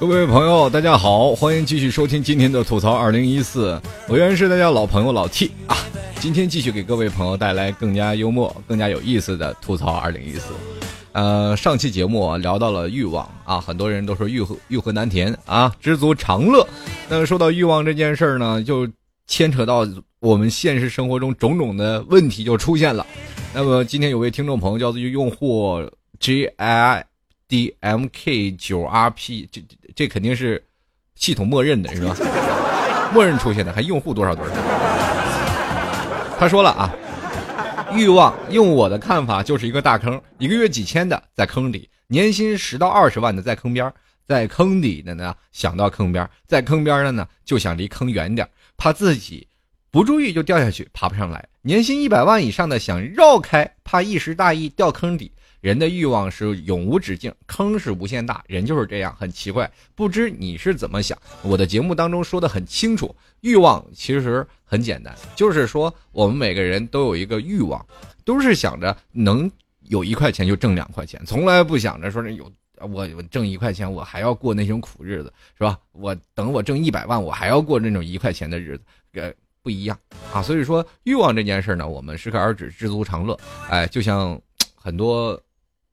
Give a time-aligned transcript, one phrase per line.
[0.00, 3.78] 各位朋友，大家好，欢迎继续收听今天的吐槽二零一四，
[4.08, 5.76] 我依然是大家老朋友老 T 啊，
[6.20, 10.54] 今天继续给各位朋友带来更加幽默、更加有意思的吐槽二零一四。
[11.12, 16.66] 呃，上期节目聊到了欲望啊，很多人都说欲欲壑难填啊，知足常乐。
[17.06, 18.88] 那说到欲望这件事儿呢，就
[19.26, 19.86] 牵扯到
[20.20, 23.06] 我们现实生活中种种的问题就出现了。
[23.52, 25.78] 那么今天有位听众朋友叫做用户
[26.18, 27.04] J I
[27.46, 29.62] D M K 九 R P 这。
[29.94, 30.62] 这肯定是
[31.14, 32.16] 系统默认的，是吧？
[33.12, 34.52] 默认出现的，还用户多少多少？
[36.38, 36.94] 他说了啊，
[37.92, 43.92] 欲望用我的看法就是一个大坑，一个月几千的在坑里，年薪十到二十万的在坑边，
[44.26, 49.46] 在坑里的呢想到坑边，在坑边的呢就想离坑远点，怕自己
[49.90, 51.44] 不注意就掉下去，爬不上来。
[51.62, 55.30] 年薪一百万以上的想绕开，怕一时大意掉坑底。
[55.60, 59.70] 人的欲望是永无止境，坑是无限大，人就是这样，很奇怪。
[59.94, 61.18] 不知你是怎么想？
[61.42, 67.84] 我的节目当中说的很清楚，欲望其实很简单，就是说我们每个人都有一个欲望，
[68.24, 69.50] 都是想着能
[69.82, 75.78] 有一块钱就挣两块钱，从来不想着说是有我我挣一块钱我还要过那种苦日子，是吧？
[75.92, 78.84] 我等我挣一百万我还要过那种一块钱的日子，
[79.20, 79.30] 呃，
[79.62, 79.98] 不一样
[80.32, 80.40] 啊。
[80.40, 83.38] 所以说欲望这件事呢，我们适可而止，知足常乐。
[83.68, 84.40] 哎，就像
[84.74, 85.38] 很多。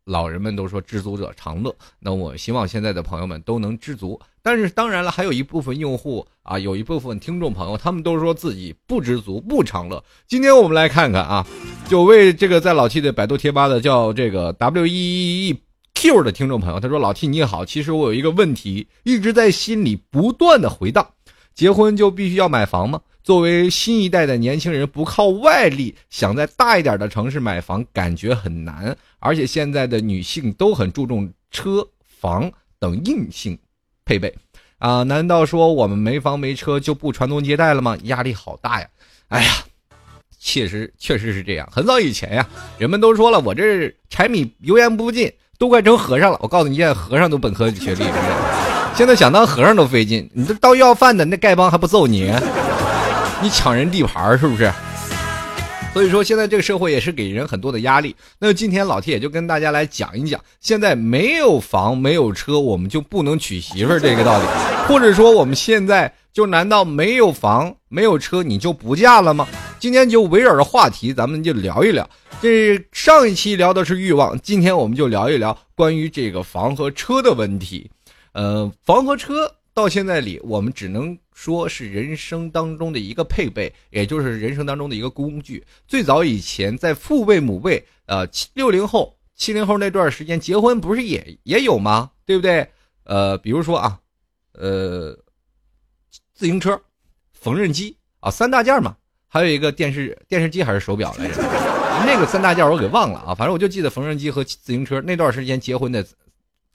[0.07, 4.17] 老人们都说知足者常乐，那我希望现在的朋友们都能知足。
[4.41, 10.01] 但是当然了，还有一部分用户啊，有一部分听众朋友，他们都说自己不知足、不常乐。
[10.25, 11.45] 今天我们来看看啊，
[11.89, 15.59] 有位这个在老 T 的百度贴吧的叫这个 W E E
[15.93, 21.05] Q 的听众朋友，他说：“老 T 你好，其实我有一个问题一直在心里不断的回荡，
[21.53, 28.95] 结婚就必须要买房吗？”作为新一代的年轻人，不靠外力，想在大一点的城市买房，感觉很难。
[29.19, 31.85] 而且现在的女性都很注重车
[32.21, 32.49] 房
[32.79, 33.59] 等硬性
[34.05, 34.33] 配备，
[34.77, 37.97] 啊，难道说我们没房没车就不传宗接代了吗？
[38.03, 38.87] 压力好大呀！
[39.27, 39.51] 哎呀，
[40.39, 41.67] 确实确实是这样。
[41.69, 46.39] 很早以前呀，人们都说了，我这柴米油盐不进，都快成和尚了。
[46.41, 48.05] 我告诉你，现在和尚都本科学历，
[48.95, 50.31] 现在想当和尚都费劲。
[50.33, 52.31] 你这当要饭的，那丐帮还不揍你？
[53.41, 54.71] 你抢人地盘是不是？
[55.93, 58.15] 所以说现在这个社会也是给人很多的压力。
[58.39, 64.45] 那今天老铁也就跟大家来讲一讲，现在没有房没有车，我们就不能娶媳妇儿这个道理，
[64.87, 69.47] 或者说我们现在就难道没有房没有车你就不嫁了吗？
[69.79, 72.07] 今天就围绕着话题，咱们就聊一聊。
[72.39, 77.89] 这上一期聊的是欲望，今天我们就聊一聊关于这个房和车的问题。
[78.33, 79.51] 呃，房和车。
[79.77, 85.63] 到现在里，我们只能说是人生当中的一个配备，也就是人生当中的一个工具。
[85.87, 92.09] 最早以前，在父辈母辈，呃，六零后、七零后那段时间，结婚不是也也有吗？
[92.25, 92.67] 对不对？
[93.03, 93.99] 呃，比如说啊，
[94.53, 95.15] 呃，
[96.33, 96.81] 自行车、
[97.33, 101.43] 缝纫机啊，三大件嘛，还有一个电视电视机还是手表来着？
[102.03, 106.03] 那个三大件我给忘了啊，反正我就记得缝纫机和自行车那段时间结婚的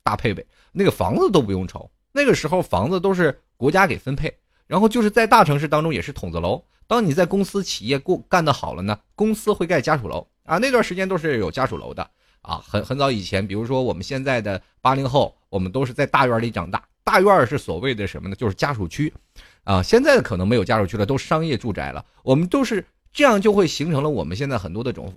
[0.05, 1.91] 大配备，那个房子都不用愁。
[2.12, 4.33] 那个时候房子都是国家给分配，
[4.67, 6.62] 然后就是在大城市当中也是筒子楼。
[6.87, 10.59] 当你在公司企业过干得好了呢，公司会盖家属楼啊。
[10.59, 12.11] 那段时间都是有家属楼的
[12.43, 12.62] 啊。
[12.67, 16.83] 很很早以前，比如说我们现在的八零后，我们都是在大院里长大。
[17.03, 18.37] 大院是所谓的什么呢？
[18.37, 19.12] 就是家属区
[19.65, 19.83] 啊。
[19.83, 22.05] 现在可能没有家属区了，都商业住宅了。
[22.23, 25.15] 我们都是这样，就会形成了我们现在很多的种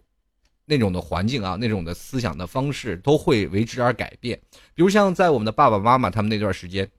[0.65, 4.39] 那种的环境啊，那种的思想的方式都会为之而改变。
[4.73, 6.89] 比如像在我们的爸爸妈妈他们那段时间，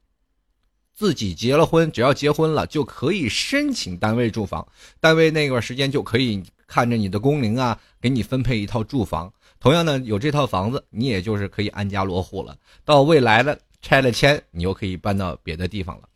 [0.95, 4.67] 自己结了婚，只要结婚了就可以申请单位住房，
[5.01, 9.33] 单位那段时间就可以看着你的工龄啊，给你分配一套住房。
[9.59, 12.57] 同样呢，有这套房子，你也就是可以安家落户了。
[12.85, 16.09] 到未来的拆了迁，你又可以搬到别的地方了。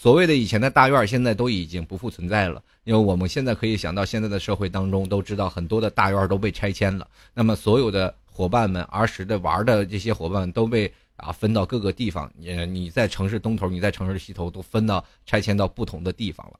[0.00, 7.08] 所谓的以前的大院，现在都已经不复存在了，因为我们现在可以想到，现在的社会当中都知道很多的大院都被拆迁了。
[7.34, 16.52] 那么所有的伙伴们儿时的玩的这些伙伴都被啊分到各个地方，你你在城市东头，你在城市西头，都分到拆迁到不同的地方了。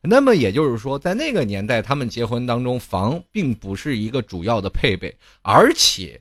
[0.00, 6.18] 那么也就是说，在那个年代，他们结婚当中，房并不是一个主要的配备，而且。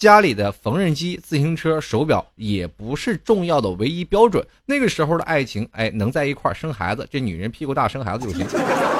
[0.00, 4.42] 家里的缝纫机、自行车、手表也不是重要的唯一标准。
[4.64, 8.46] 那个时候的爱情，哎，能在一块生孩子，这女人屁股大，生孩子就行，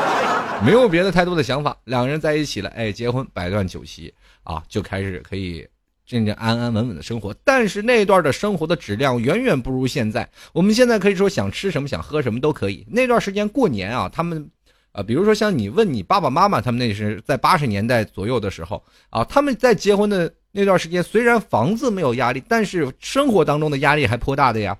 [0.62, 1.74] 没有别的太多的想法。
[1.84, 4.12] 两个人在一起了，哎，结婚，百段酒席
[4.42, 5.66] 啊，就开始可以
[6.04, 7.34] 真正安安稳稳的生活。
[7.44, 10.28] 但是那段的生活的质量远远不如现在。
[10.52, 12.86] 我们现在可以说想吃什么、想喝什么都可以。
[12.86, 14.50] 那段时间过年啊，他们。
[14.92, 24.76] 啊，比如说像你问你爸爸妈妈，他们那是在八十年代左右的时候啊，他们在结婚的那段时间，虽然房子没有压力，但是生活当中的压力还颇大的呀。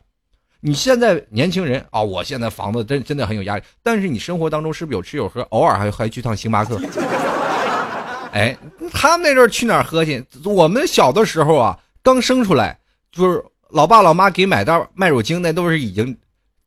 [0.60, 6.78] 你现在年轻人啊，我现在房子真真的很有压力，但是你生活当中是不是有吃有喝，偶尔还还去趟星巴克？
[8.32, 8.56] 哎，
[8.92, 10.22] 他们那阵去哪儿喝去？
[10.44, 12.78] 我们小的时候啊，刚生出来
[13.10, 16.16] 就是老爸老妈给买袋麦乳精，那都是已经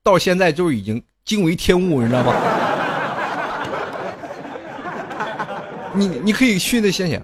[0.01, 2.33] 到现在就是已经惊为天物，你知道吗？
[5.93, 7.21] 你你可以去那想想，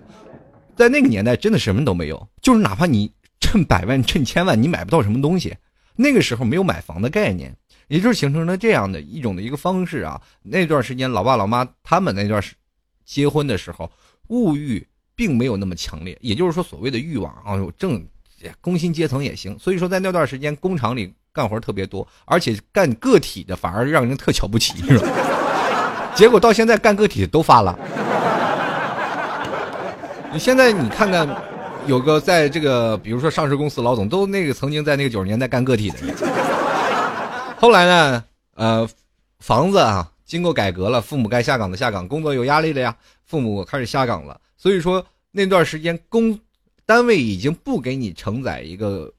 [0.80, 3.12] 在那个年代真的什么都没有，就是哪怕你
[3.42, 5.54] 趁百万趁千万，你买不到什么东西。
[5.98, 7.54] 那个时候没有买房的概念，
[7.90, 10.22] 也就是形成了这样的一种的一个方式啊。
[10.42, 12.56] 那段时间，老爸老妈他们那段时
[13.04, 13.92] 结婚的时候，
[14.30, 14.88] 物欲
[15.18, 18.02] 并没有那么强烈，也就是说，所谓的欲望啊，正
[18.62, 19.60] 工薪阶层也行。
[19.60, 25.08] 所以说，在那段时间，工厂里干活特别多，而且干个体的反而让人特瞧不起，是吧？
[26.16, 27.78] 结果到现在干个体的都发了。
[30.32, 31.28] 你现在你看看，
[31.88, 36.16] 有个在这个，比如说上市公司老总，都那个曾经在那个九十年代干个体的人。
[37.58, 38.24] 后来呢，
[38.54, 38.88] 呃，
[39.40, 42.96] 房子啊，经过改革了，父母该下岗的下岗，工作有压力了呀，
[43.26, 44.40] 父母开始下岗了。
[44.56, 46.40] 所以说那段时间工
[46.86, 49.12] 单位已经不给你承载一个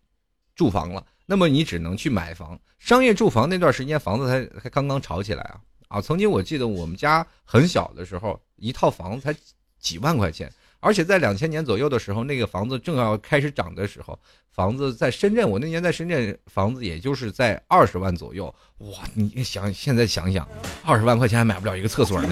[0.54, 2.56] 住房了，那么你只能去买房。
[2.78, 5.56] 商业住房那段时间房子才才刚刚炒起来啊
[5.88, 6.00] 啊！
[6.00, 9.34] 曾经我记得我们家很小的时候，一套房子才
[9.80, 10.50] 几万块钱。
[10.80, 14.18] 而且在两千年左右的时候，那个房子正要开始涨的时候，
[14.50, 18.52] 房子在深圳，我那年在深圳，房子也就是在二十万左右。
[18.78, 20.48] 哇，你想现在想想，
[20.84, 22.28] 二十万块钱还买不了一个厕所呢。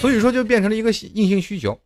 [0.00, 1.78] 所以说，就变成了一个硬性需求。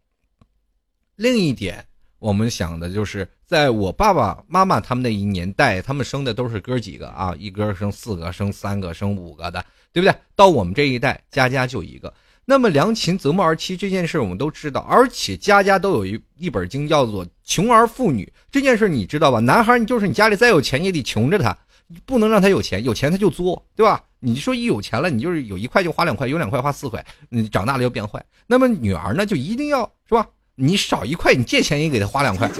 [1.16, 1.84] 另一点，
[2.18, 10.14] 我们想的就是，在我爸爸妈妈他们那一年代，他们生的都是哥几个啊，一哥生四个，生三个，生五个的，对不对？
[10.34, 12.12] 到我们这一代，家家就一个。
[12.44, 19.38] 那么良禽择木而栖这件事我们都知道，而且家家都有一一本经叫做“穷儿富女”这件事你知道吧？
[19.38, 21.56] 男孩你就是你家里再有钱也得穷着他，
[22.04, 24.02] 不能让他有钱，有钱他就作，对吧？
[24.18, 28.24] 你说一有钱了，你就是有一块就花两块，有两块花四块，你长大了要变坏。
[28.48, 30.26] 那么女儿呢，就一定要是吧？
[30.56, 32.50] 你少一块，你借钱也给他花两块。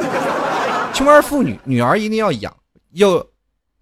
[0.94, 2.56] 穷儿富女，女儿一定要养。
[2.92, 3.26] 要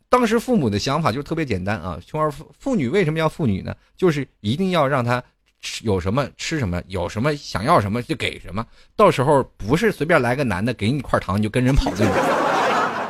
[0.08, 3.74] 当时父母的想法就特别简单啊，穷儿富妇女为什么要妇女呢？
[3.98, 5.22] 就是一定要让她。
[5.62, 8.66] 吃有什么吃什么，有什么想要什么就给什么。
[8.96, 12.14] 到时候不是随便来个男的给你一块糖你就跟人跑那种。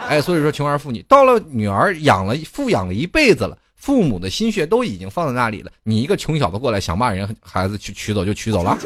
[0.09, 5.71] 哎，所以说穷儿富女到了女儿养了富养了一辈子了，父母的心血都已经放在那里了。
[5.85, 8.77] 你一个穷小子过来想把人孩子去取走就取走了。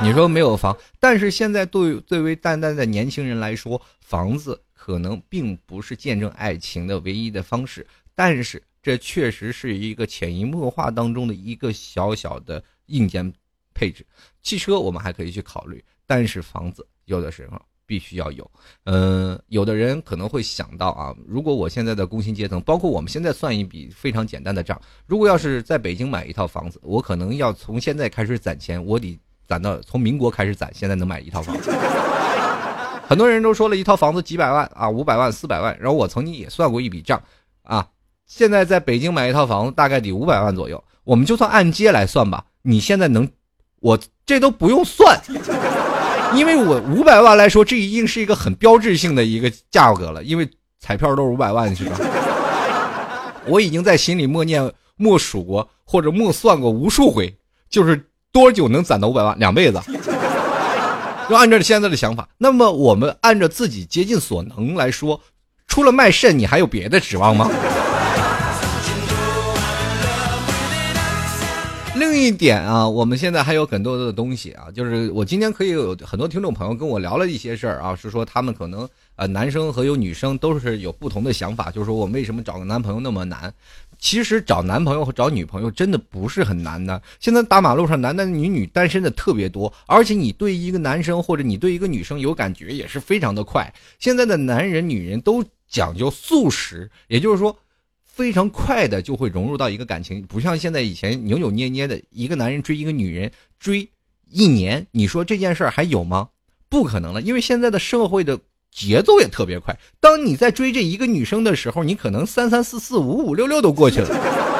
[0.00, 7.84] 你说没有房，但是现在对最为淡淡的年轻人来说，房子可能并不是见证爱情的唯一的方式，
[8.14, 8.62] 但是。
[8.84, 13.32] 这确实是一个潜移默化当中的一个小小的硬件
[13.72, 14.06] 配置。
[14.42, 18.50] 汽车我们还可以去考虑，但是房子有的时候必须要有。
[18.84, 31.70] 嗯，有的人可能会想到啊，如果我现在的工薪阶层，包括我们现在算一笔非常简单的账，如果要是在北京买一套房子，我可能要从现在开始攒钱，我得攒到从民国开始攒，现在能买一套房子。
[33.08, 37.22] 很多人都说了一套房子几百万啊，五百万、四百万，然后我曾经也算过一笔账
[37.62, 37.88] 啊。
[38.36, 42.44] 现在在北京买一套房子大概得五百万左右，我们就算按揭来算吧。
[42.62, 43.28] 你现在能，
[43.78, 45.16] 我这都不用算，
[46.34, 50.24] 因为我五百万来说，这已经是一个很标志性的一个价格了。
[50.24, 50.50] 因为
[50.80, 51.96] 彩票都是五百万，是吧？
[53.46, 57.32] 我已经在心里默念、默数过或者默算过无数回，
[57.70, 59.38] 就是多久能攒到五百万？
[59.38, 59.80] 两辈子。
[61.30, 65.20] 就按照现在的想法，那么我们按照自己竭尽所能来说，
[65.68, 67.48] 除了卖肾，你还有别的指望吗？
[71.96, 83.52] 另一点啊，我们现在还有很多的东西啊，就是我今天可以有很多听众朋友跟我聊了一些事儿啊，是说他们可能呃男生和有女生都是有不同的想法，就是说我为什么找个男朋友那么难？
[83.96, 87.00] 其实找男朋友和找女朋友真的不是很难的。
[87.20, 93.72] 现在大马路上男男女女单身的特别多，而且你对一个男生或者你对一个女生有感觉也是非常的快。
[94.00, 97.56] 现在的男人女人都讲究速食，也就是说。
[98.14, 102.00] 非常快的就会融入到一个感情，不像现在以前扭扭捏捏的。
[102.10, 103.28] 一个男人追一个女人
[103.58, 103.88] 追
[104.30, 106.28] 一年，你说这件事儿还有吗？
[106.68, 108.38] 不可能了，因为现在的社会的
[108.70, 109.76] 节奏也特别快。
[109.98, 114.08] 当你在追这一个女生的时候，你可能三三四四五五六六都过去了，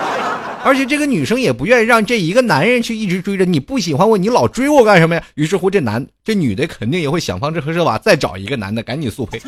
[0.65, 3.61] 而且这个女生也不愿意让这一个男人去一直追着你。
[3.61, 5.25] 不喜欢我，你老追我干什么呀？
[5.37, 9.41] 于是乎，这男这女的肯定也会想方设法再找一个男的，赶紧速配。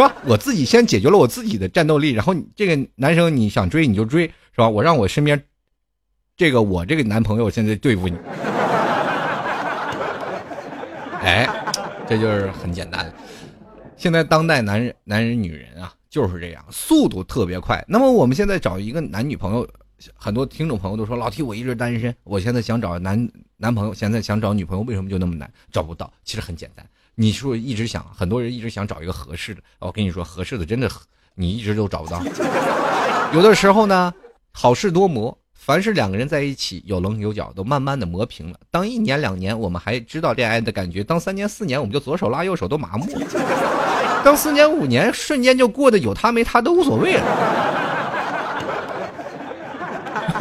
[0.00, 0.12] 说？
[0.24, 4.68] 我自己先解决了我自己的战斗力，然后这个男生你想追你就追，是吧？
[4.68, 5.42] 我让我身边
[6.36, 8.16] 这个我这个男朋友现在对付你，
[11.22, 11.46] 哎，
[12.08, 13.12] 这就是很简单。
[13.96, 17.84] 现在当代男人、男人、女人啊，就是这样，速度特别快。
[17.86, 19.68] 那么我们现在找一个男女朋友，
[20.14, 23.28] 很多听众朋友都说老 T 我一直单身，我现在想找男
[23.58, 26.10] 男朋友，现在想找女朋友，为什么就那么难找不到？
[26.24, 26.86] 其实很简单，
[27.20, 30.90] 你说一直想，很多人一直想找一个合适的，我跟你说合适的真的
[31.34, 32.22] 你一直都找不到。
[33.34, 34.10] 有的时候呢，
[34.52, 35.36] 好事多磨。
[35.52, 38.58] 凡是两个人在一起，有棱有角，都慢慢的磨平了。
[38.70, 43.26] 当一年两年，我们还知道恋爱的感觉；当三年四年，我们就左手拉右手都麻木了；
[44.24, 47.24] 当四年五年，瞬间就过得有他没他都无所谓了。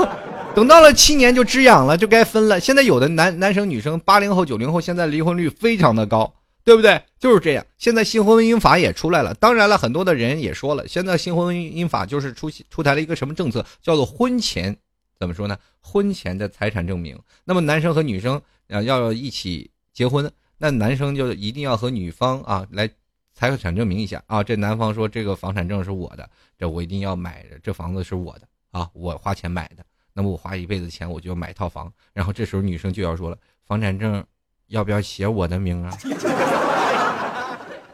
[0.56, 2.58] 等到了七年就知痒了，就该分了。
[2.58, 6.34] 现在有的男男生女生，八零后九零后，现在离婚率非常的高。
[6.64, 7.02] 对不对？
[7.18, 7.66] 就是这样。
[7.78, 14.76] 现在新婚姻法也出来了，当然了，很多的人也说了，现在新婚姻法就是出出台了一个什么政策，叫做婚前
[15.18, 15.58] 怎么说呢？
[15.82, 17.18] 婚前的财产证明。
[17.44, 22.88] 那么男生和女生啊要一起结婚，那男生就一定要和女方啊来
[23.34, 24.44] 财产证明一下啊。
[24.44, 29.84] 这男方说这个房产证是我的，这我一定要买，这房子是我的啊，我花钱买的。
[30.14, 31.92] 那么我花一辈子钱，我就要买套房。
[32.14, 34.24] 然后这时候女生就要说了，房产证。
[34.70, 35.96] 要不要写我的名啊？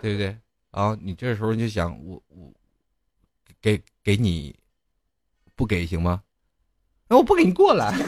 [0.01, 0.35] 对不对？
[0.71, 2.51] 啊，你这时候就想我我
[3.61, 4.55] 给给你
[5.55, 6.21] 不给行吗？
[7.07, 7.93] 那我不给你过来。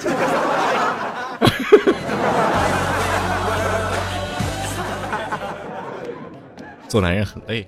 [6.89, 7.67] 做男人很累，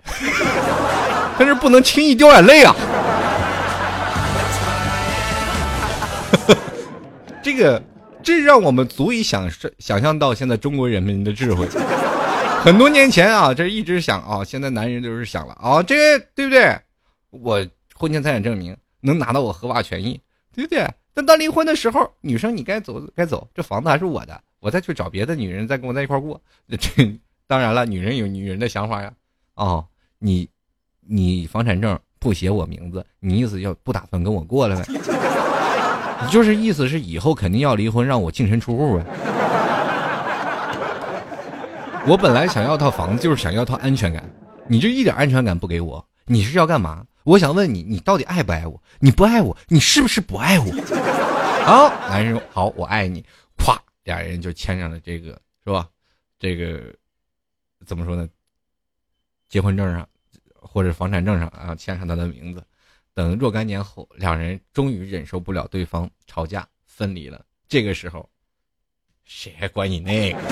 [1.37, 2.73] 但是不能轻易掉眼泪啊。
[7.43, 7.81] 这个。
[8.29, 11.67] 这让我们足以想想象到现在中国人民的智慧。
[12.63, 16.79] 很多年前啊，这一直想啊，现在男人就是想了啊，这对不对？
[17.31, 20.21] 我婚前财产证明能拿到我合法权益，
[20.53, 20.87] 对不对？
[21.11, 26.39] 但到离婚的时候，女生你该走该走，这房子还是我的，我再去找别的女人再跟我在一块过。
[26.67, 29.11] 这当然了，女人有女人的想法呀。
[29.55, 29.83] 哦，
[30.19, 30.47] 你
[30.99, 34.85] 你房产证不写我名字，你意思要不打算跟我过了呗？
[36.21, 39.05] 你就是意思是以后肯定要离婚，让我净身出户呗？
[42.07, 44.23] 我本来想要套房子，就是想要套安全感。
[44.67, 47.05] 你这一点安全感不给我，你是要干嘛？
[47.23, 48.81] 我想问你，你到底爱不爱我？
[48.99, 50.65] 你不爱我，你是不是不爱我？
[51.65, 53.23] 好，男人说好，我爱你。
[53.57, 55.87] 咵，俩人就签上了这个，是吧？
[56.39, 56.81] 这个
[57.85, 58.27] 怎么说呢？
[59.47, 60.07] 结婚证上
[60.53, 62.63] 或者房产证上啊，签上他的名字。
[63.13, 67.43] 等若干年后，两人终于忍受不了对方吵架分离了。
[67.67, 68.29] 这个时候，
[69.25, 70.39] 谁还管你那个？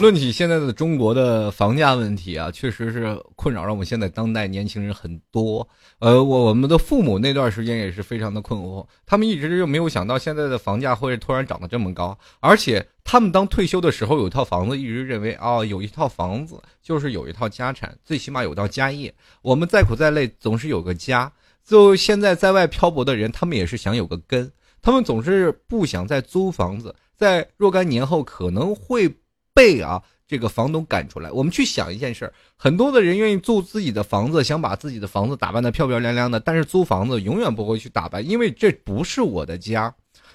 [0.00, 5.66] 论起现在的中国的房价问题啊，确实是困扰让我们现在当代年轻人很多。
[6.00, 19.14] 呃，我我们的父母那段时间也是非常的困惑，他们一直就没有想到现在的房价会突然涨得这么高，而且他们当退休的时候有一套房子，一直认为啊，有一套房子就是有一套家产，最起码有套家业。
[19.42, 21.30] 我们再苦再累，总是有个家。
[21.64, 24.50] 就现在在外漂泊的人，他们也是想有个根，
[24.82, 29.14] 他们总是不想再租房子，在若干年后可能会。
[29.56, 39.94] 被啊这个房东赶出来，我们去想一件事儿，很多的人愿意租自己的房子，想把自己的房子打扮的漂漂亮亮的，但是租房子永远不会去打扮，因为这不是我的家。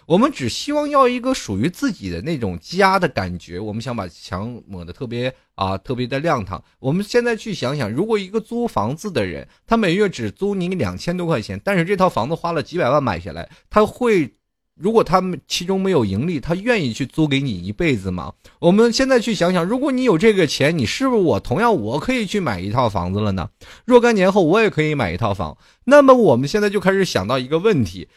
[0.09, 6.63] 我们只希望要一个属于自己的那种家的感觉，我们想把墙抹的特别啊特别的亮堂。
[6.79, 14.33] 我们现在去想想，如果一个租房子的人，他每月只租你两千多块钱，但是这套房子花了几百万买下来，他会。
[14.73, 18.33] 如果他们其中没有盈利，他愿意去租给你一辈子吗？
[18.59, 23.49] 我们现在去想想，如果你有这个钱，你是不是我同样我可以去买一套房子了呢？
[23.83, 25.57] 若干年后我也可以买一套房。
[25.83, 28.07] 那么我们现在就开始想到一个问题：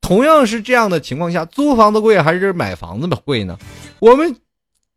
[0.00, 3.58] 同样是这样的情况下，租房子贵还是买房子贵呢？
[3.98, 4.36] 我们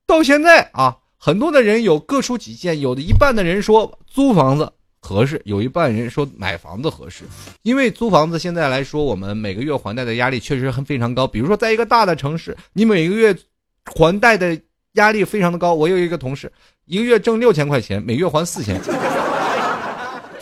[0.08, 4.72] 到现在啊，很多的人有各抒己见，有的一半的人说租房子。
[5.06, 7.26] 合适，有一半人说买房子合适，
[7.64, 11.28] 因为租房子现在来说，我们每个月还贷的压力确实很非常高。
[11.28, 13.36] 比如说，在一个大的城市，你每个月
[13.84, 14.58] 还贷的
[14.94, 15.74] 压力非常的高。
[15.74, 16.50] 我有一个同事，
[16.86, 18.80] 一个月挣六千块钱，每月还四千。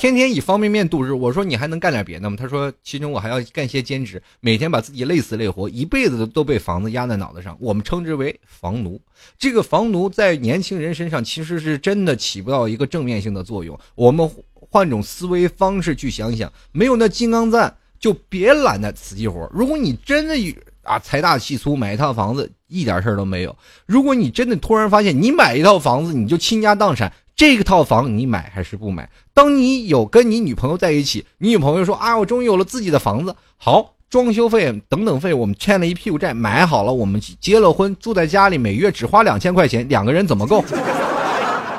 [0.02, 2.36] 天天以方便面度日，我说你还能干点别的吗？
[2.36, 7.56] 他说，其中我还要干些兼职，每天把自己累死累活，一辈子都被房子压在脑袋上。
[7.60, 9.00] 我们称之为房奴。
[9.38, 13.80] 这个房奴在年轻人身上其实是真的起不到一个正面性的作用。
[13.94, 19.48] 我们换种思维方式去想想，没有那金刚钻，就别揽那瓷器活。
[19.54, 20.36] 如果你真的
[20.82, 23.56] 啊财大气粗买一套房子，一点事儿都没有。
[23.86, 27.14] 如果你真的突然发现你买一套房子，你就倾家荡产。
[27.42, 29.10] 这个套房你买还是不买？
[29.34, 40.64] 当你有跟你女朋友在一起，你女朋友说啊，我终于有了自己的房子，好，装修费等等费我们欠了一屁股债，买好了，我们结了婚，住在家里，每月只花两千块钱，两个人怎么够？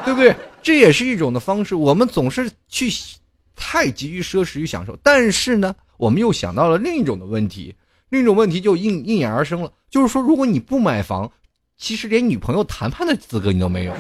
[0.04, 0.35] 对不对？
[0.64, 1.76] 这也是一种的方式。
[1.76, 2.92] 我们总是去
[3.54, 7.73] 太急于奢侈与享受，但是呢，我们又想到了另一种的问题，
[8.09, 11.31] 另一种问题就应应运而生了，就是说，如果你不买房，
[11.78, 13.92] 其实连女朋友谈判的资格你都没有。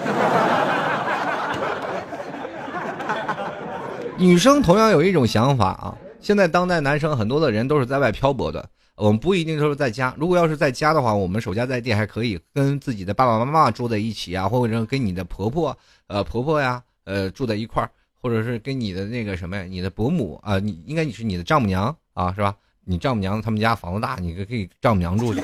[4.22, 8.64] 女生同样有一种想法啊，现在当代男生很多的人都是在外漂泊的，
[8.94, 10.14] 我们不一定都是在家。
[10.16, 15.76] 如果要是在家的话，我们守家在地还可以跟自己的爸爸妈妈住在一起啊，或者跟你的婆婆、
[16.06, 22.54] 呃婆婆呀，呃住在一块儿，或者是跟你的那个什么呀，你的伯母啊，你应该你是你的丈母娘啊，是吧？
[22.84, 25.40] 你丈母娘他们家房子大，你可以丈母娘住去，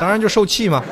[0.00, 0.82] 当然就受气嘛。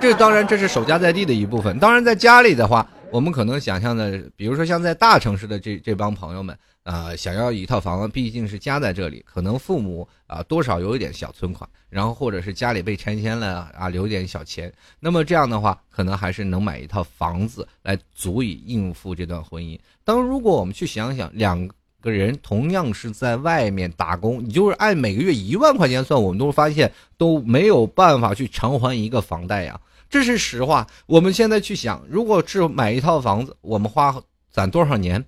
[0.00, 2.86] 这当然这是守家在地的一部分，当然在家里的话。
[3.10, 19.78] 我们可能想象的，比如说像在大城市的这这帮朋友们啊，想要一套房子，毕竟是家在这里，可能父母啊多少有一点小存款，然后或者是家里被拆迁了啊，留点小钱，那么这样的话，可能还是能买一套房子来足以应付这段婚姻。
[20.04, 21.66] 当如果我们去想想，两
[22.02, 29.80] 个人同样是在外面打工，你就是按每个月一万块钱算，我们都发现都没有办法去偿还一个房贷呀。
[30.10, 30.86] 这是实话。
[31.06, 34.14] 我们现在去想，如果是买一套房子，我们花
[34.50, 35.24] 攒多少年？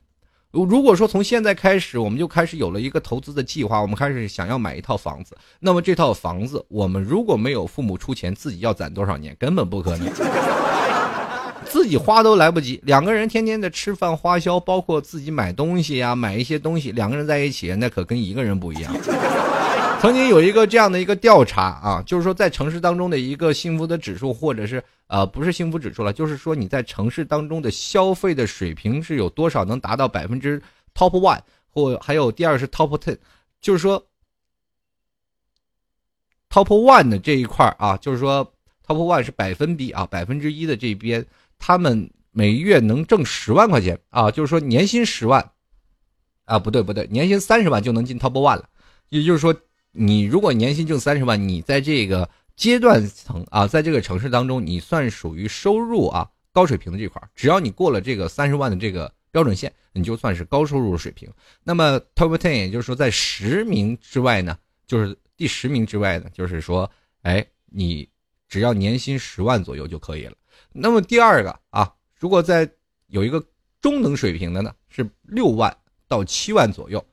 [0.53, 9.37] 如果说从现在开始，我们就开始有了一个投资的计划，我们开始想要买一套房子，那么这套房子，我们如果没有父母出钱，自己要攒多少年？
[9.39, 10.13] 根本不可能，
[11.67, 12.81] 自己花都来不及。
[12.83, 18.93] 两个人天天的吃饭花销，包括自己买东西呀，买一些东西，两个人在一起，那可跟一个人不一样。
[20.01, 30.59] 曾经有一个这样的一个调查啊，就是说在城市当中的一个幸福的指数，或者是呃不是幸福指数了，就是说你在城市当中的消费的水平是有多少能达到百分之
[30.95, 31.39] top one，
[31.69, 33.15] 或还有第二是 top ten，
[33.61, 34.03] 就是说
[36.49, 38.43] top one 的这一块啊，就是说
[38.87, 41.23] top one 是百分比啊，百分之一的这边，
[41.59, 45.51] 他们每月能挣十万块钱啊，就是说年薪十万
[46.47, 48.67] 啊，不对不对，年薪三十万就能进 top one 了，
[49.11, 49.55] 也就是说。
[49.93, 61.29] 你如果年薪挣三十万，你在这个阶段层啊，在这个城市当中，你算属于收入啊高水平的这块只要你过了这个三十万的这个标准线，你就算是高收入水平。
[61.65, 66.91] 那么 top ten，也就是说在十名之外呢，就是第十名之外呢，就是说，
[67.23, 68.09] 哎，你
[68.49, 70.37] 只要年薪十万左右就可以了。
[70.73, 72.71] 那么第二个啊，如果在
[73.09, 73.45] 有一个
[73.81, 75.77] 中等水平的呢，是六万
[76.07, 77.05] 到七万左右。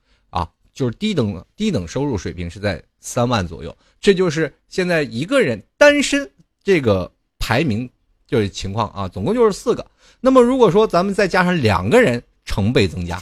[0.78, 6.30] 就是低等低等收入水平是在三万左右，这就是现在一个人单身
[6.64, 7.90] 这个排名
[8.28, 9.84] 就是情况啊，总共就是四个。
[10.22, 13.20] 那么如果说咱们再加上两个人，成倍增加，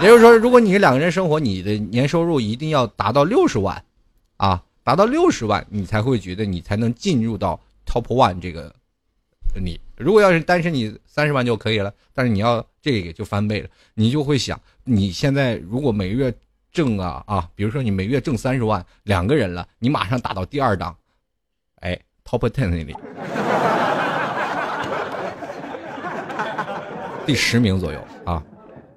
[0.00, 3.84] 也就是说，如果你是两个人生活，你的年收入一定要达到六十万，
[4.38, 8.74] 啊，达到六十万，你才会觉得你才能进入到 top one 这个。
[9.54, 14.60] 你如果要是单身，你三十万就可以了，但是你要这个就翻倍了，你就会想。
[14.84, 16.32] 你现在如果每月
[16.72, 20.96] 挣啊啊，比如说你每月挣三十万，两个人了，你马上打到第二档，
[21.80, 22.94] 哎，top ten 那里，
[27.26, 28.42] 第十名左右啊。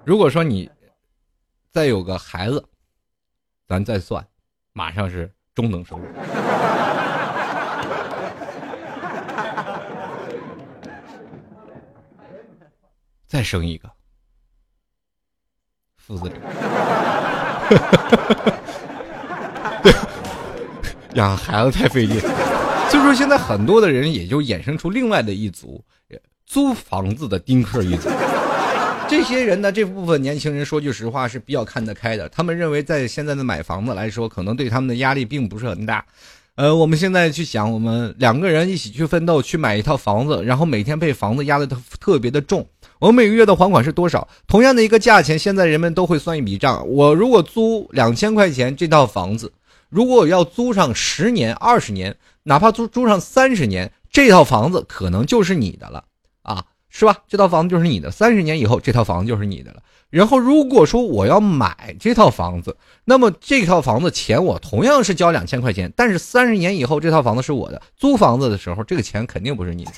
[0.04, 0.70] 如果说你
[1.70, 2.64] 再有个孩子，
[3.66, 4.24] 咱再算，
[4.72, 6.04] 马上是中等收入。
[13.34, 13.90] 再生一个。
[15.96, 16.38] 父子俩，
[19.82, 19.92] 对，
[21.14, 25.84] 养孩子太费劲，所以说现在很多的人也就衍生出另外的一组
[26.46, 28.08] 租房子的丁克一族。
[29.08, 36.06] 这些人呢，这部分年轻人说句实话是比较看得开的，他们认为在现在的买房子来说，可能对他们的压力并不是很大。
[36.54, 42.64] 呃，我们现在去想，我们两个人一起去奋斗，去买一套房子，然后每天被房子压得特特别的重。
[43.00, 44.26] 我每个月的还款是多少？
[44.46, 46.88] 同样的一个价钱，现在人们都会算一笔账。
[46.88, 49.52] 我如果租两千块钱这套房子，
[49.90, 56.04] 如果我要租上十年、二十年，哪怕租租上三十年，这套房子可能就是你的了
[56.42, 57.18] 啊，是吧？
[57.28, 59.82] 这套房子就是你的，三十年以后，这套房子就是你的了。
[60.10, 67.82] 然后如果说我要买这套房子，那么这套房子钱我同样是交两千块钱，但是三十年以后，这套房子是我的。
[67.96, 69.92] 租房子的时候，这个钱肯定不是你的。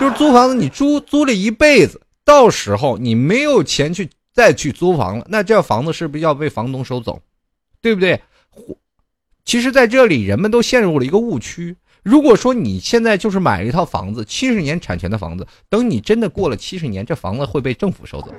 [0.00, 7.20] 就是租房子，你租租了一辈子，到时候你没有钱去再去租房了，那这房子是不是要被房东收走？
[7.80, 8.20] 对不对？
[9.44, 11.76] 其实，在这里人们都陷入了一个误区。
[12.02, 18.32] 如果说你现在就是买了一套房子，七十年产权的房子，等你真的过了七十年，这房子会被政府收走。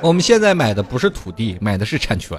[0.00, 2.38] 我们现在买的不是土地，买的是产权。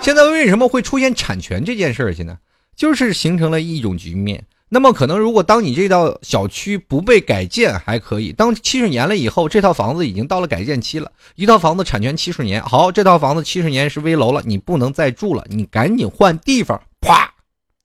[0.00, 2.36] 现在为什么会出现产权这件事儿去呢？
[2.76, 4.44] 就是形成了一种局面。
[4.68, 17.32] 那么可能，如果当你这套小区不被改建还可以，当七十年了以后，这套房子已经到了改建期了，一套房子产权七十年，好，这套房子七十年是危楼了，你不能再住了，你赶紧换地方，啪，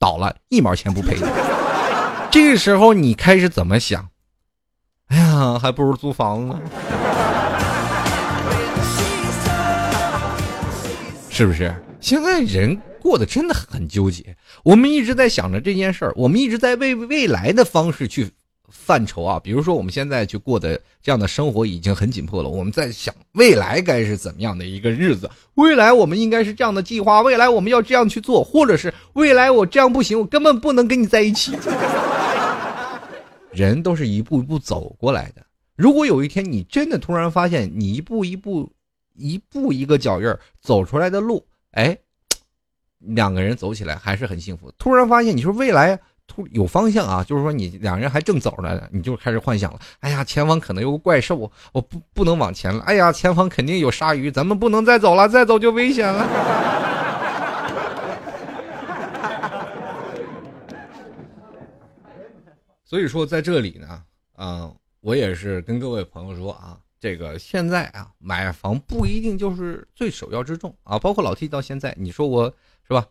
[0.00, 1.16] 倒了，一毛钱不赔。
[2.28, 4.08] 这个时候你开始怎么想？
[5.08, 6.56] 哎呀，还不如租房子，
[11.30, 11.72] 是不是？
[12.00, 12.76] 现在人。
[13.02, 18.30] 过得真的很纠结，我们一直在想着这件事儿，我们一直在为未来的方式去
[18.68, 19.40] 犯愁啊。
[19.42, 31.56] 比如说，我们现在去过的这样的生活已经很紧迫了，我们在想未来该是怎么样的一个日子，未来我们应该是这样的计划，未来我们要这样去做，或者是未来我这样不行，我根本不能跟你在一起。
[33.52, 35.42] 人都是一步一步走过来的，
[35.74, 38.70] 如果有一天你真的突然发现你一步一步、
[39.14, 41.96] 一步一个脚印儿走出来的路，哎。
[43.00, 44.72] 两个人走起来还是很幸福。
[44.78, 49.80] 突然发现，你说未来突有方向啊，就是说你两人还正走着呢，你就开始幻想了。
[50.00, 52.84] 哎呀，前方可能有个怪兽，我不不能往前了。
[52.84, 56.24] 哎呀，前方肯定有鲨鱼，咱们不能再走了，再走就危险了。
[62.84, 64.02] 所以说，在这里呢，
[64.36, 70.98] 啊，我也是跟各位朋友说啊，这个现在啊，买房不一定就是最首要之重啊。
[70.98, 72.54] 包括老 T 到现在，你说我。
[72.90, 73.06] 是吧？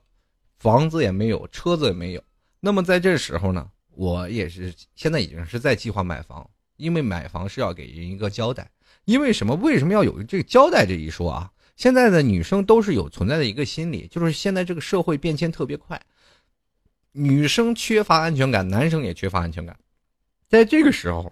[0.57, 2.21] 房子也没有，车子也没有。
[2.59, 8.69] 那么在这时候呢，我也是现在已经是在计划买房，因为买房是要给人一个交代。
[9.05, 9.55] 因为什么？
[9.55, 11.49] 为什么要有这个交代这一说啊？
[11.77, 16.01] 现在的女生都是有存在的一个心理，就是现在这个社会变迁特别快，
[17.13, 19.79] 女生缺乏安全感，男生也缺乏安全感。
[20.49, 21.31] 在这个时候，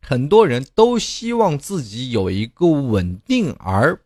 [0.00, 4.00] 很多人都希望自己有一个稳定而，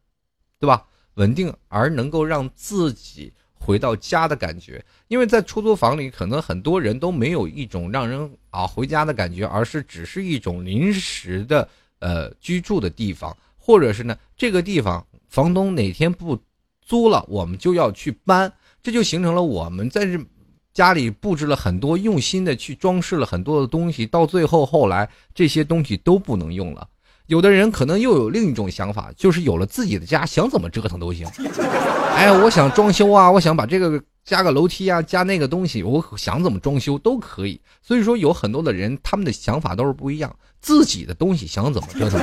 [0.58, 0.88] 对吧？
[1.14, 3.32] 稳定而能够让自己。
[3.58, 11.68] 回到家的感觉，因为在出租房里，可能很多人都没有一种让人啊回家的感觉，而是只是一种临时的
[11.98, 16.38] 呃居住的地方，或者是呢这个地方房东哪天不
[16.80, 20.18] 租了，我们就要去搬，这就形成了我们在这
[20.72, 26.88] 家里布置了很多用心的去装饰了很多的东西，到最后后来这些东西都不能用了。
[27.26, 31.26] 有的人可能又有另一种想法，就是有了自己的家，想怎么折腾都行。
[32.18, 37.60] 哎，我想装修啊，我想把这个加个楼梯啊，加那个东西，我想怎么装修都可以。
[37.80, 42.20] 所以说，有很多的人，他们的想法都是不一样，自己的东西想怎么折腾。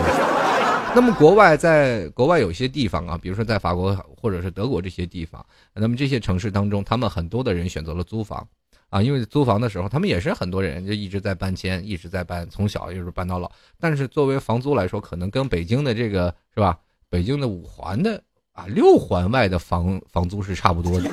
[0.93, 8.45] 那么，国外在国外有些地方啊，比如说在法国或者是德国这些地方，那么这些城市当中，他们很多的人选择了租房。
[8.89, 13.49] 啊，因为租房的时候，他们也是很多人就一直在搬迁，一直在搬，从小就是搬到老。
[13.79, 16.77] 但是作为房租来说，可能跟北京的这个是吧？
[17.09, 18.21] 北京的五环的
[18.55, 21.11] 啊六环外的房房租是差不多的。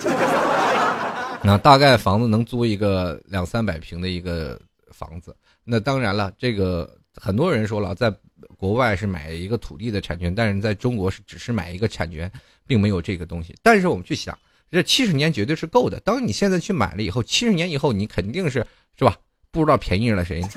[1.43, 4.59] 那大概房子能租一个两三百平的一个
[4.91, 5.37] 房子。
[5.63, 8.11] 那当然了，这个很多人说了，在
[8.57, 12.31] 国外是买一个土地的产权，但是在中国是只是买一个产权，
[12.67, 13.55] 并没有这个东西。
[13.63, 14.39] 但是我们去想。
[14.71, 16.01] 这七十年绝对是够的。
[16.01, 18.67] 当你现在去买了以后，七十年以后你肯定是
[18.99, 19.15] 是吧？
[19.51, 20.41] 不知道便宜了谁。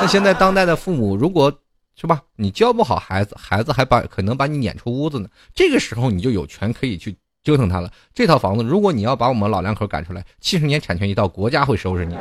[0.00, 1.52] 那现在当代的父母，如果
[2.00, 5.28] 是吧，你教不好孩子，孩子还把可能把你撵出屋子呢。
[5.54, 7.92] 这个时候你就有权可以去折腾他了。
[8.14, 12.14] 这套房子，如果你要把我们老两口赶出来，七十年产权一到，国家会收拾你。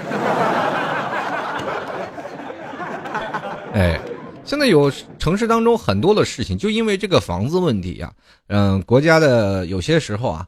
[3.71, 3.97] 哎，
[4.43, 8.11] 现在有城市当中很多的事情，就因为这个房子问题呀，
[8.47, 10.45] 嗯，国家的有些时候啊。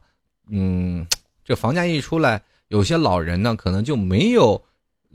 [0.50, 1.06] 嗯，
[1.42, 4.62] 这房价一出来，有些老人呢，可能就没有，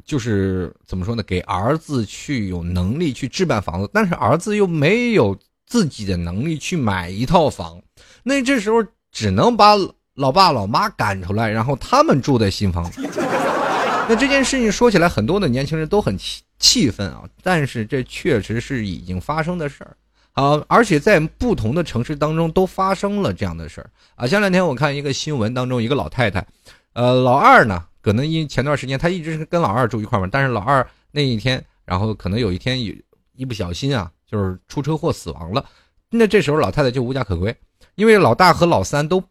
[0.06, 7.82] 就是怎么说呢，给儿子去有能力去置办房子，但是儿子又没有自己的能力去买一套房，
[8.24, 9.74] 那这时候只能把
[10.16, 13.02] 老爸老妈赶出来，然后他们住在新房子。
[14.10, 19.96] 那这件事情说起来，很多的年轻人都很气气愤啊，但是这确实是已经发生的事儿。
[20.32, 24.28] 啊，而且在不同的城市当中都发生了这样的事儿啊。
[24.28, 26.46] 前两天我看一个新闻当中，一个老太太，
[26.94, 35.66] 呃，老二呢，可能因前段时间他一直是跟老二住一块嘛，但是老二那一天，然后可能有一天一一不小心啊，就是出车祸死亡了。
[36.10, 37.54] 那这时候老太太就无家可归，
[37.96, 39.22] 因为老大和老三都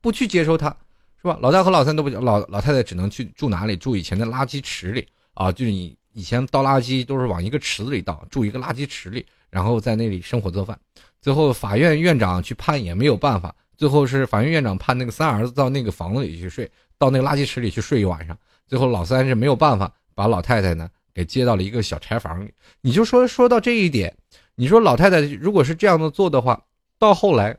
[0.00, 0.74] 不去接收她，
[1.20, 1.38] 是吧？
[1.42, 3.76] 老大和老三都不老老太太只能去住哪里？
[3.76, 9.26] 住以前的垃圾池里啊，就是你以前倒垃圾都是往一个池子里倒，住一个垃圾池里。
[9.50, 10.80] 然后在那里生火做饭，
[11.20, 18.36] 最后法院院长去判也没有办法，最后是法院院长判那个三儿子到那个房子里去睡，到那个垃圾池里去睡一晚上。
[18.66, 22.52] 最后老三是没有办法把老太太呢给接到了一个小柴房里。
[22.80, 24.14] 你就说说到这一点，
[24.54, 26.60] 你说老太太如果是这样的做的话，
[26.98, 27.56] 到后来，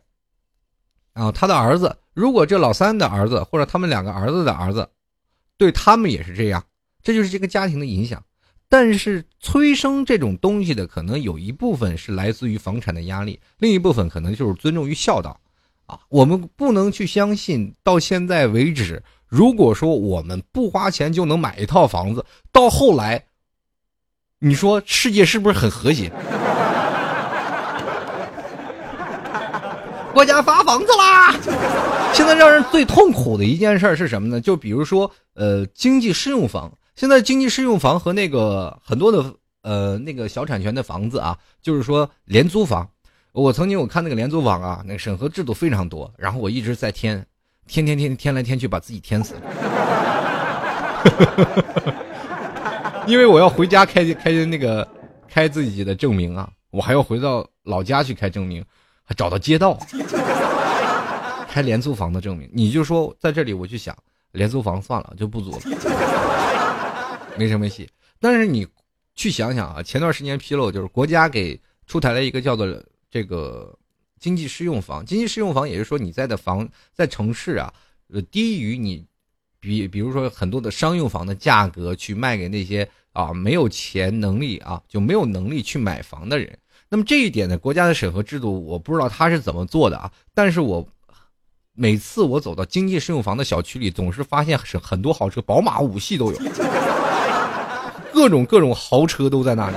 [1.14, 4.90] 啊，他的儿子如果这老三的儿子或者他们两个儿子的儿子，
[5.58, 6.64] 对他们也是这样，
[7.04, 8.24] 这就是这个家庭的影响。
[8.68, 15.40] 但是催生这种东西的，可能有一部分是来自于房产的压力，另一部分可能就是尊重于孝道，
[15.86, 19.02] 啊，我们不能去相信到现在为止，
[19.36, 23.26] 如果说我们不花钱就能买一套房子，到后来，
[24.40, 26.10] 你说世界是不是很和谐？
[30.14, 31.34] 国家发房子啦！
[32.14, 34.40] 现在让人最痛苦的一件事是什么呢？
[34.40, 36.72] 就比如说，呃，经济适用房。
[36.96, 42.90] 现在经济适用房和那个很多的呃那个小产权的房子啊，就是说廉租房。
[43.34, 47.28] 我曾经我看那个廉租房啊，那个审核制度非常多，然后我一直在添，
[47.68, 49.42] 天天天天来天去把自己添死了。
[53.08, 54.88] 因为我要回家开开那个
[55.28, 58.64] 开自己的证明啊，我还要回到老家去开证明，
[59.04, 59.78] 还找到街道
[61.48, 62.50] 开廉租房的证明。
[62.52, 63.96] 你就说在这里我去想
[64.32, 65.60] 廉租房算了就不租了。
[67.38, 67.88] 没什么戏，
[68.20, 68.68] 但是你
[69.14, 72.68] 去想想啊，前段时间披露就是国家给出台了一个叫做
[73.12, 73.72] 这个
[74.20, 77.74] 经济适用房，经济适用房也就是说你在的房在城市啊，
[78.12, 79.06] 呃低于你
[79.60, 86.58] 比比如说很多的商用房的价格去卖给那些啊没有钱能力啊就没有能力去买房的人。
[86.88, 90.88] 那么这一点呢，国家的审核制度我不知道他是怎么做的啊，但是我
[91.74, 96.38] 每次我走到经济适用房的小区里，总是发现是很多豪车，宝马五系都有。
[98.14, 99.76] 各种各种豪车都在那里，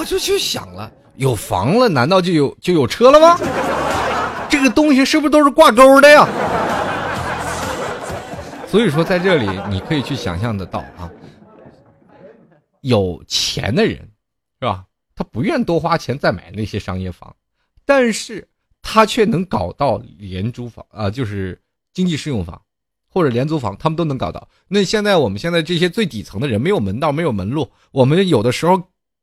[0.00, 3.38] 我就去想了，有房了，难道就有就有车了吗？
[4.48, 6.26] 这个东西是不是都是挂钩的呀？
[8.66, 11.10] 所以说，在这里你可以去想象得到啊，
[12.80, 13.96] 有钱的人
[14.58, 14.86] 是吧？
[15.14, 17.36] 他不愿多花钱再买那些商业房，
[17.84, 18.48] 但是
[18.80, 21.60] 他却能搞到廉租房啊，就是
[21.92, 22.58] 经济适用房。
[23.12, 24.48] 或者廉租房，他们都能搞到。
[24.68, 28.80] 那现在我们现在这些最底层的人没有门道，没有门路，我们有的时候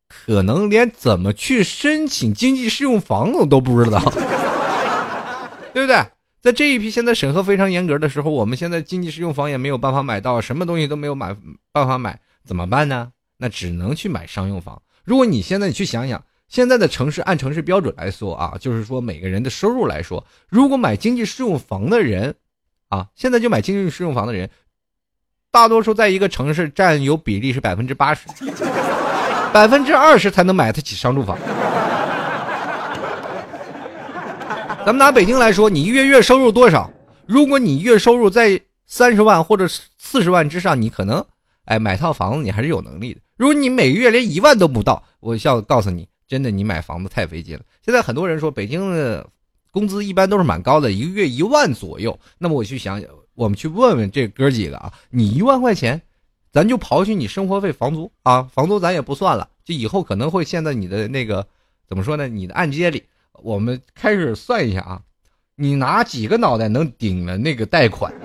[0.08, 4.00] 可能连怎么去申请经济适用房我都不知道，
[5.72, 6.04] 对不对？
[6.40, 11.36] 在这一批现在审核非常严格的时候，我们现在经济适用房也没有办法买到，什么东西都没有买
[11.72, 13.12] 办法买，怎么办呢？
[13.36, 14.80] 那只能去买商用房。
[15.04, 22.34] 如果你现在你去想想，现在的城市按城市标准来说啊，就是说每个人的收入来说，如果买经济适用房的人。
[22.90, 24.48] 啊，现在就买经济适用房的人，
[25.50, 28.26] 大多数在一个城市占有比例是百分之八十，
[29.52, 31.38] 百分之二十才能买得起商住房。
[34.84, 36.90] 咱们拿北京来说，你月月收入多少？
[37.26, 39.66] 如果你月收入在三十万或者
[39.98, 41.24] 四十万之上，你可能
[41.64, 43.20] 哎买套房子你还是有能力的。
[43.36, 47.62] 如果你每个月连一万都不到，我要告诉你，真的你买房子太费劲了。
[47.84, 49.26] 现在很多人说北京的。
[49.70, 52.18] 工资一般都是蛮高的，一个月一万左右。
[52.38, 53.00] 那么我去想，
[53.34, 56.00] 我们去问问这哥几个啊，你一万块钱，
[56.52, 61.46] 咱就刨去你生活费、房租啊，房租咱也不算了，就以后可能会陷在你的那个
[61.86, 62.26] 怎么说呢？
[62.26, 63.04] 你的按揭里。
[63.42, 65.00] 我们开始算一下啊，
[65.54, 68.12] 你拿几个脑袋能顶了那个贷款？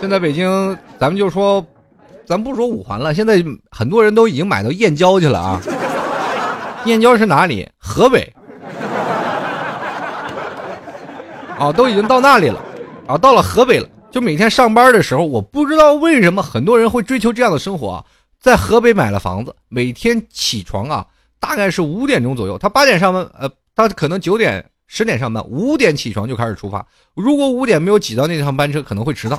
[0.00, 1.62] 现在北京，咱们就说，
[2.24, 5.60] 咱不说五环了，现在很多人都已经买到燕郊去了啊。
[6.86, 7.68] 燕郊是哪里？
[7.76, 8.32] 河北。
[11.58, 12.58] 哦，都已经到那里了，
[13.06, 13.88] 啊，到了河北了。
[14.12, 18.04] 就每天上班的时候，我不知道为什么很多人会追求这样的生活，
[18.38, 21.06] 在河北买了房子，每天起床啊，
[21.40, 22.58] 大概是五点钟左右。
[22.58, 26.86] 他八点上班，呃，他可能九点、十点上班，五点起床就开始出发。
[27.14, 29.38] 如果五点没有挤到那趟班车，可能会迟到。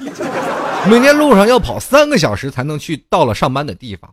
[0.90, 4.12] 每天路上要跑三个小时才能去到了上班的地方。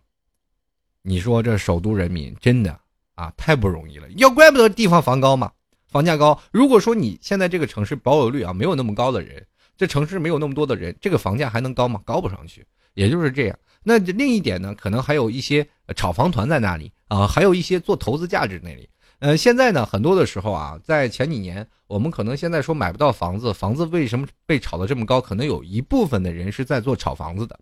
[1.01, 2.79] 你说这首都人民真的？
[3.15, 4.07] 啊，太不容易了！
[4.17, 5.51] 要怪不得地方房高嘛，
[5.91, 6.39] 房价高。
[6.53, 9.47] 如果说你现在这个城市保有率啊没有那么高的人，
[9.81, 12.03] 这城市没有那么多的人，这个房价还能高吗？
[12.05, 12.67] 高不上去。
[12.93, 13.59] 也就是这样。
[13.83, 15.67] 那另一点呢，可能还有一些
[15.97, 18.87] 炒房团在那里啊，还有一些做投资价值那里。
[19.21, 25.19] 呃，现在呢，很多的时候啊，在前几年，我们可能现在说买不到房子，房子为什么被炒得这么高？
[25.19, 27.59] 可能有一部分的人是在做炒房子的。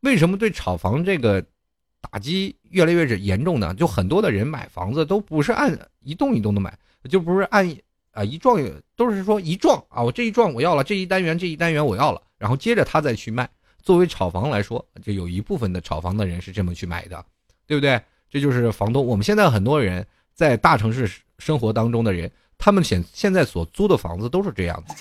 [0.00, 1.44] 为什么对炒房这个？
[2.10, 6.74] 打击越来越严重呢，就很多的人买房子都不是按一栋一栋的买，
[7.10, 7.68] 就不是按
[8.12, 8.60] 啊一幢
[8.96, 13.48] 都是说一幢啊，我这一幢我要了，这一单元这一单元我要了，然后接着他再去卖。
[13.82, 17.24] 作为炒房来说，就有一部分的炒房的人是这么去买的，
[17.66, 18.00] 对不对？
[18.28, 19.04] 这就是房东。
[19.04, 24.94] 我们现在很多人在大城市生活当中的人，他们现现在所租的房子都是这样的。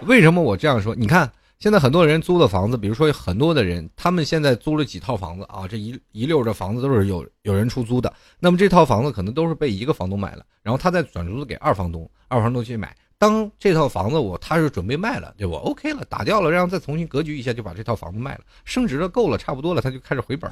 [0.06, 0.94] 为什么我这样说？
[0.94, 1.30] 你看
[1.64, 8.12] 现在很多人租的房子，比如说很多的人，他们现在租了几套房子啊，这一一溜的房子都是有有人出租的。
[8.38, 12.94] 那么这套房子可能都是被一个房东买了，然后他再转租给二房东，二房东去买。
[13.16, 20.50] 当这套房子我他是准备卖了，对不？OK 了，打掉了，然后再重新格局一下，就把这套房子卖了，升值了够了，差不多了，他就开始回本。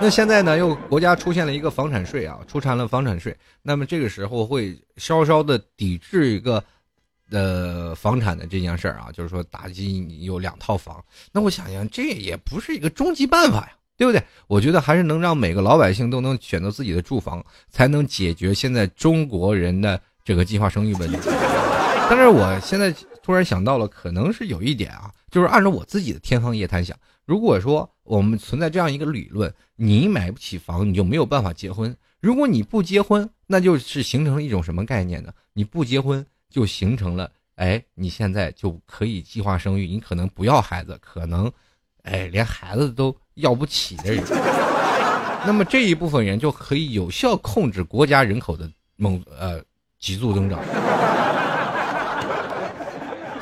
[0.00, 6.62] 那现在呢，又国家出现了一个房产税啊，出产了房产税，那么这个时候会稍稍的抵制一个，
[7.30, 11.04] 呃，房产的这件事儿啊，就是说打击你有两套房。
[11.32, 14.22] 那我想想，这也不是一个终极办法呀，对不对？
[14.46, 21.18] 我觉得还是能让每个老百姓都能选择自己的住房，才能解决现在中国人的这个计划生育问题。
[22.10, 22.90] 但是我现在
[23.22, 26.96] 突然想到了，可能是有一点啊，就是按照我自己的天方夜谭想。
[27.26, 31.94] 如果说我们存在这样一个理论，你买不起房，你就没有办法结婚。
[32.20, 35.30] 如果你不结婚，那就是形成了一种什么概念呢？
[35.52, 41.50] 你不结婚就形成了，哎，你现在就可以计划生育，你可能不要孩子，可能，
[42.02, 44.24] 哎，连孩子都要不起的人。
[45.46, 49.62] 那么这一部分人就可以有效控制国家人口的猛呃
[50.00, 50.60] 急速增长。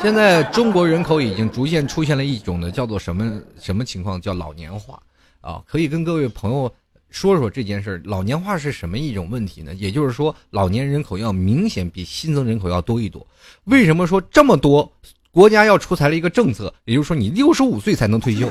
[0.03, 4.21] 现在中国人口已经逐渐出现了一种呢，叫做什么什么情况？
[4.21, 5.03] 叫老年化，
[5.40, 6.73] 啊，可以跟各位朋友
[7.17, 8.03] 说说这件事儿。
[8.05, 9.73] 老年化是什么一种问题呢？
[9.73, 13.27] 也就是说，老年人口要明显比新增人口要多一多。
[13.65, 14.93] 为什么说这么多？
[15.31, 18.47] 国家要出台了一个政策，也就是说，你六十五岁才能退休。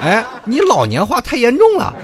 [0.00, 1.94] 哎，你老年化太严重了。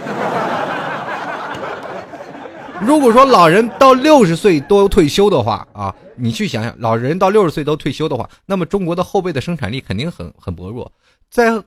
[2.83, 10.92] 如果说老人到六十岁都退休的话啊，你去想想，老人到六十岁都退休的话，那么中国的后备的生产力肯定很很薄弱，
[11.31, 11.62] 在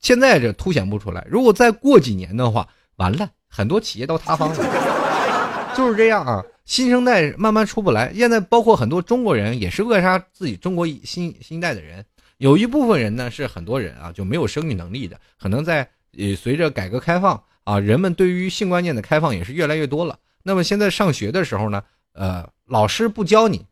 [0.00, 1.24] 现在这凸显不出来。
[1.30, 2.66] 如果再过几年的话，
[3.02, 6.40] 完了，很多企业都塌方了，就是这样啊。
[6.64, 12.04] 新生代慢慢出不来，现在包括很多中国人也是扼杀自己中国新新一代的人。
[12.38, 17.42] 有一部分人呢是很多人啊就没有生育能力的，可能在呃随着改革开放。
[17.64, 20.16] 啊，人们对于性观念的开放也是越来越多了。
[20.44, 23.66] 那么现在上学的时候呢，呃，老师不教你，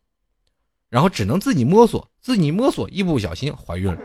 [0.89, 3.99] 然后只能自己摸索，自己摸索，一不小心怀孕了。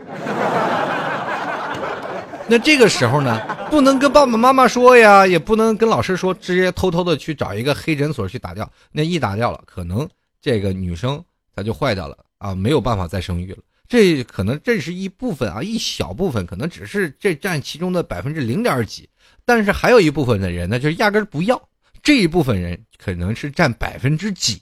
[2.49, 8.69] 那这个时候呢，不能跟爸爸妈妈说呀，也不能跟老师说，直接偷偷的去找一个黑诊所去打掉。
[8.91, 10.07] 那一打掉了，可能
[10.41, 11.21] 这个女生
[11.53, 13.57] 她就坏掉了啊，没有办法再生育了。
[13.89, 19.09] 这可能这是一部分啊，一小部分，可能只是这占其中的百分之零点几。
[19.45, 21.61] 但是还有一部分的人呢，就是压根不要。
[22.01, 24.61] 这一部分人可能是占百分之几。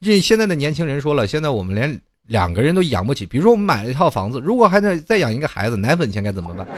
[0.00, 3.24] 这现在的年轻人说了，现在我们连两个人都养不起。
[3.26, 6.66] 比如说我们买了一套房子，如果还得再养一个孩子，奶粉钱该怎么办？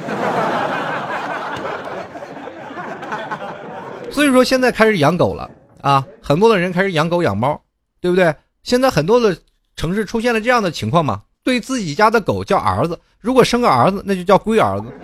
[4.11, 7.61] 所以说现在开始养狗了啊，很多的人开始养狗养猫，
[8.01, 8.35] 对不对？
[8.63, 9.37] 现在很多的
[9.77, 14.87] 城市出现了这样的情况嘛，对自己家的狗叫儿子，如果生个儿子，那就叫龟儿子。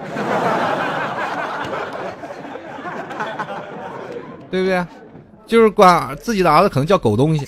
[4.50, 4.84] 对不对？
[5.46, 7.44] 就是管自己的儿子可能叫狗东西，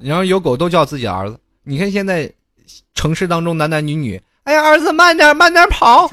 [0.00, 1.38] 然后有狗都叫自己的儿子。
[1.62, 2.30] 你看现在
[2.94, 6.10] 城市当中男男女女，哎呀，儿子慢点慢点跑。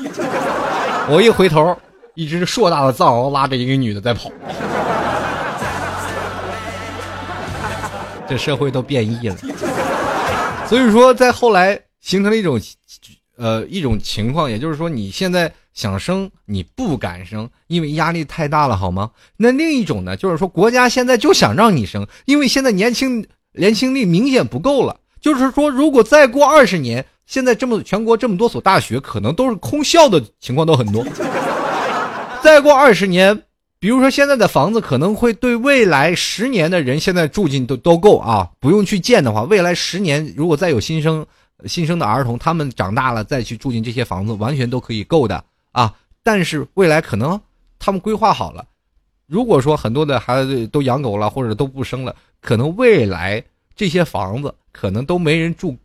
[1.10, 1.78] 我一回头，
[2.14, 4.32] 一只硕大的藏獒拉着一个女的在跑。
[8.28, 9.38] 这社会都变异了，
[10.68, 12.60] 所以说在后来形成了一种，
[13.38, 15.52] 呃，一种情况，也就是说你现在。
[15.76, 19.12] 想生你不敢生，因为压力太大了，好吗？
[19.36, 24.98] 那另一种呢，就是说国家现在就想让你生，因为现在年轻年轻力明显不够了。
[25.22, 31.04] 就是说，如果再过二十年，现在这么全国这么多所大学可能都是空校的情况都很多。
[32.44, 33.44] 再过二十年，
[33.80, 41.26] 比如说现在的房子可能会对未来十年的人现在住进都都够啊，不用去建的话，未来十年如果再有新生
[41.66, 45.44] 新生的儿童，他们长大了再去住进这些房子，完全都可以够的。
[45.72, 45.94] 啊！
[46.24, 47.40] 但是未来可能
[47.78, 48.66] 他们规划好了，
[49.28, 52.16] 如果说很多的孩子都养狗了，或者都不生了，
[52.46, 53.44] 可能未来
[53.76, 55.76] 这些房子可能都没人住，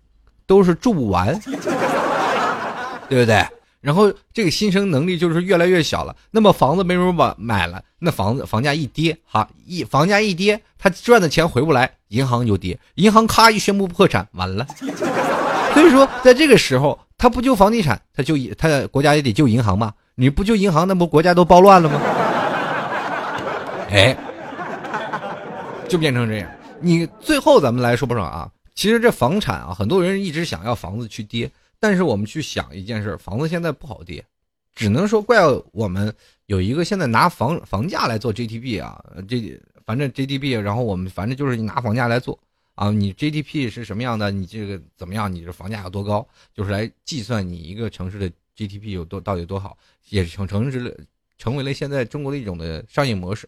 [0.46, 1.34] 都是住不完，
[3.08, 3.44] 对不对？
[3.80, 14.66] 然后这个新生能力就是越来越小了，那么房子没人买买了，那房子房价一跌，哈一房价一跌，他赚的钱回不来，银行就跌，银行咔一宣布破产，完了。
[15.72, 16.98] 所以说，在这个时候。
[17.22, 19.92] 他不救房地产，他就他国家也得救银行嘛。
[20.14, 22.00] 你不救银行，那不国家都暴乱了吗？
[23.92, 24.16] 哎，
[25.90, 26.50] 就变成这样。
[26.80, 28.50] 你最后咱们来说不说啊？
[28.74, 34.24] 其实这房产啊，很多人一直想要房子去跌，但是我们去想一件事，房子现在不好跌，
[34.74, 35.38] 只能说怪
[35.72, 36.14] 我们
[36.46, 42.38] 有一个现在拿房房价来做 GDP 啊，这反正 GDP，然后我们反正就是拿房价来做。
[42.76, 44.30] 啊，你 GDP 是什么样的？
[44.30, 45.30] 你这个怎么样？
[45.30, 46.26] 你这房价有多高？
[46.54, 49.76] 就是来计算你一个城市的 GDP 有多到底多好，
[50.08, 53.46] 也成成城市成为了现在中国的一种的商业模式。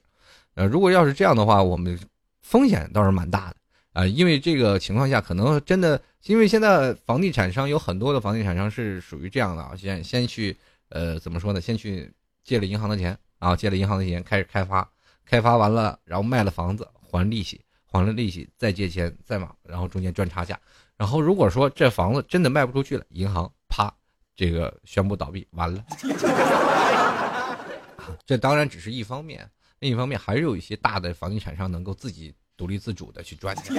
[0.55, 1.99] 呃，如果要是这样的话，我们
[2.43, 3.57] 风险倒是蛮大的
[3.93, 10.57] 啊，因为这个情况下可能真的，因为现在房地产商有很多的房地产商是属于这样的啊，先先去
[10.91, 11.61] 呃怎么说呢？
[11.61, 12.13] 先去
[12.45, 14.89] 借了银行的钱啊，借了银行的钱开始开发，
[15.25, 17.61] 开发完了然后卖了房子还利息。
[17.95, 20.59] 还了利息，再借钱，再买，然后中间赚差价。
[20.97, 23.95] 然后如果说这房子真的卖不出去了，银行啪，
[24.35, 25.85] 这个宣布倒闭，完了。
[28.25, 29.47] 这当然只是一方面，
[29.83, 33.75] 另一方面还是有一些大的房地产商能够自己独立自主的去赚钱。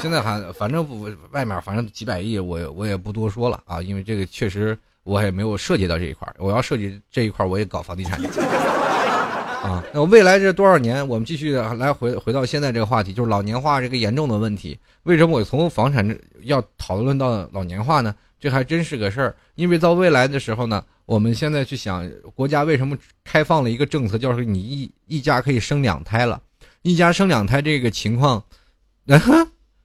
[0.00, 0.88] 现在还反正
[1.32, 8.18] 外面反正几百亿，我我也不多说了啊，因为这个确实我也没有涉及到这一块我要涉及这一块我也搞房地产。
[9.62, 14.78] 啊，那未来这多少年，我们继续来回回到现在这个话题，就是老年化这个严重的问题。
[15.02, 18.14] 为什么我从房产要讨论到老年化呢？
[18.44, 19.34] 这还真是个事儿。
[19.54, 26.38] 因为到未来的时候呢，我们现在去想，国家为什么开放了一个政策，就是你一一家可以生两胎了，
[26.82, 28.44] 一家生两胎这个情况，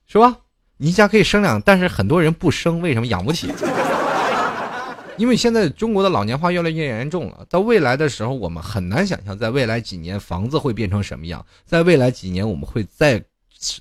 [0.08, 0.38] 是吧？
[0.76, 3.50] 你一家可以生两，但是很多人不生，为什么养不起？
[5.16, 13.24] 因为现在中国的老年化越来越严重了，到未来的时候，我们很难想象，在未来几年房子会变成什么样，在未来几年我们会再，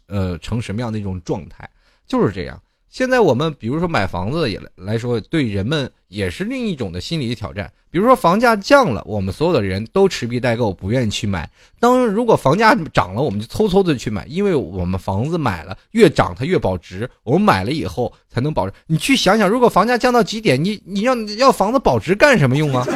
[0.06, 1.68] 呃，成什么样的一种状态，
[2.06, 2.60] 就是这样。
[2.90, 7.70] 现在我们比如说买房子也来说，对人们也是另一种的心理挑战。
[7.90, 11.48] 比如说房价降了，我们所有的人都持币待购，不愿意去买。
[11.78, 18.74] 当如果房价涨了，我们就偷偷的去买，因为我们房子买了越涨它越保值，我们买了以后才能保值。
[18.86, 22.86] 你去想想，如果房价降到极点，你你要要房子保值干什么用啊？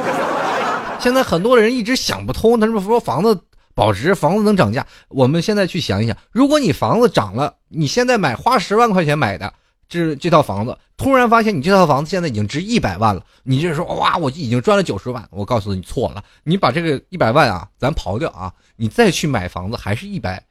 [1.01, 3.38] 现在很多人一直想不通，他们说房子
[3.74, 4.86] 保值，房子能涨价。
[5.09, 9.53] 我们现在去想一想，如果你房子涨了，你现在买花十万块钱买的。
[9.93, 15.22] 这这套房子，突然发现你这套房子现在已经值一百万了，你就说哇，我已经赚了九十万。
[15.30, 20.43] 我告诉你错了，你把这个一百万啊，咱刨掉啊，你再去买房子还是一百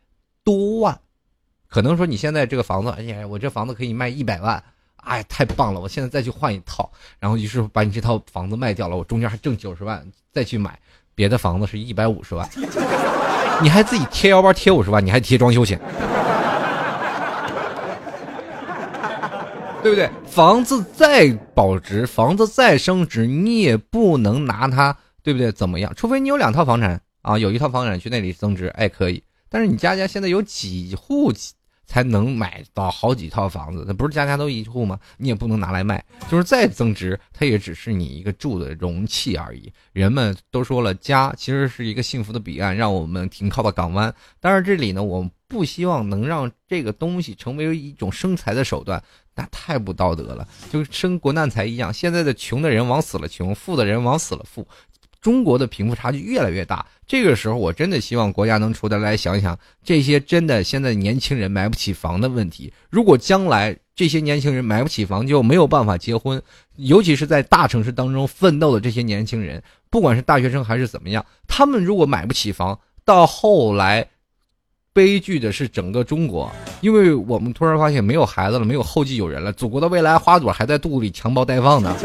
[0.44, 1.00] 多万。
[1.68, 4.64] 可能说你现在这个房子，哎呀，我这房子可以卖一百万，
[4.98, 5.80] 哎，太棒了！
[5.80, 10.78] 我现在再去换一套，然后于是把你这套房子卖掉了，我中间还挣九十万，再去买
[11.16, 12.48] 别的房子是一百五十万，
[13.64, 15.80] 你还自己贴腰包贴五十万，你还贴装修钱。
[19.82, 20.09] 对不对？
[20.25, 25.51] 房子再保值，房子再升值，你也不能拿它，对不对？
[25.51, 25.91] 怎么样？
[25.95, 29.23] 除非你有两套房产啊，有一套房产去那里增值，哎，可以。
[29.49, 31.34] 但是你家家现在有几户
[31.86, 33.84] 才能买到好几套房子？
[33.86, 34.97] 那不是家家都一户吗？
[35.17, 36.01] 你也不能拿来卖。
[36.29, 39.69] 就是再增值，它也只是你一个住的容器而已。
[39.91, 44.13] 人们都说了，家其实是一个幸福的彼岸，让我们停靠的港湾。
[44.39, 49.03] 但是这里呢，我们不希望能让这个东西成为一种生财的手段。
[49.34, 51.93] 那太不道德了，就生国难财一样。
[51.93, 54.67] 现在的穷的人往死了穷，富的人往死了富，
[55.21, 56.86] 中国的贫富差距越来越大。
[57.07, 62.73] 这个时候，我真的希望国家能出来来想想，这些真的现在年轻人买不起房的问题。
[62.89, 66.41] 如果将来这些年轻人买不起房，就没有办法结婚，
[66.75, 74.09] 尤其是在大城市当中奋斗的这些年轻人，不管是大学生还是怎么样，他们如果买不起房，到后来。
[74.94, 81.96] 悲剧的是整个中国，因为我们突然发现没有孩子了，没有后继有人了，祖国的未来花朵还在肚里襁褓待放呢。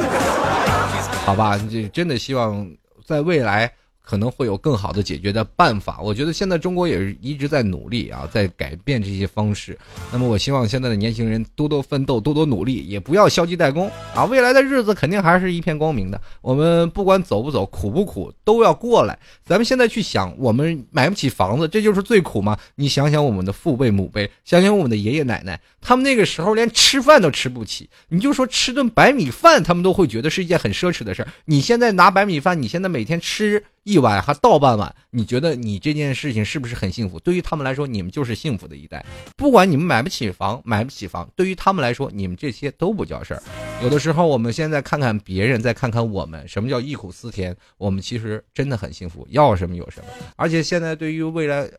[1.25, 2.69] 好吧，这真的希望
[3.05, 3.73] 在未来。
[4.07, 5.99] 可能会有更好的解决的办法。
[6.01, 9.77] 我觉得现在中国也是一直在努力啊，在改变这些方式。
[10.13, 14.25] 那么我希望现在的年轻人多多奋斗，多多努力，也不要消极怠工啊！
[14.27, 16.21] 未来的日子肯定还是一片光明的。
[16.41, 19.19] 我们不管走不走，苦不苦，都要过来。
[19.45, 22.57] 咱们现在去想，我们买不起房子，这就是最苦吗？
[22.77, 31.29] 你想想我们的父辈母辈，想想我们的爷爷奶奶，他们那个时候连吃饭都吃不起，你就说吃顿白米饭，他们都会觉得是一件很奢侈的事儿。
[31.47, 33.65] 你现在拿白米饭，你现在每天吃。
[33.87, 37.21] 一碗还倒半碗，你觉得你这件事情是不是很幸福？
[37.21, 39.07] 对于他们来说，你们就是幸福的一代。
[39.37, 43.41] 不管你们买不起房，买不起房，对于他们来说，你们这些都不叫事儿。
[43.81, 47.57] 有的时候，我们现在看看别人，再看看我们，什么叫忆苦思甜？
[47.79, 50.07] 我们其实真的很幸福，要什么有什么。
[50.35, 51.71] 而且现在对于未来，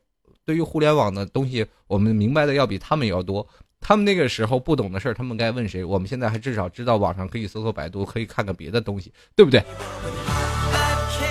[0.45, 3.45] 对于互联网的东西，我们明白的要比他们要多。
[3.81, 5.83] 他们那个时候不懂的事儿，他们该问谁？
[5.83, 9.61] 我们现在还至少知道网上可以搜搜百度，可以看看别的东西，对不对？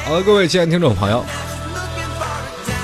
[0.06, 1.24] 好的，各位亲爱的听众朋友，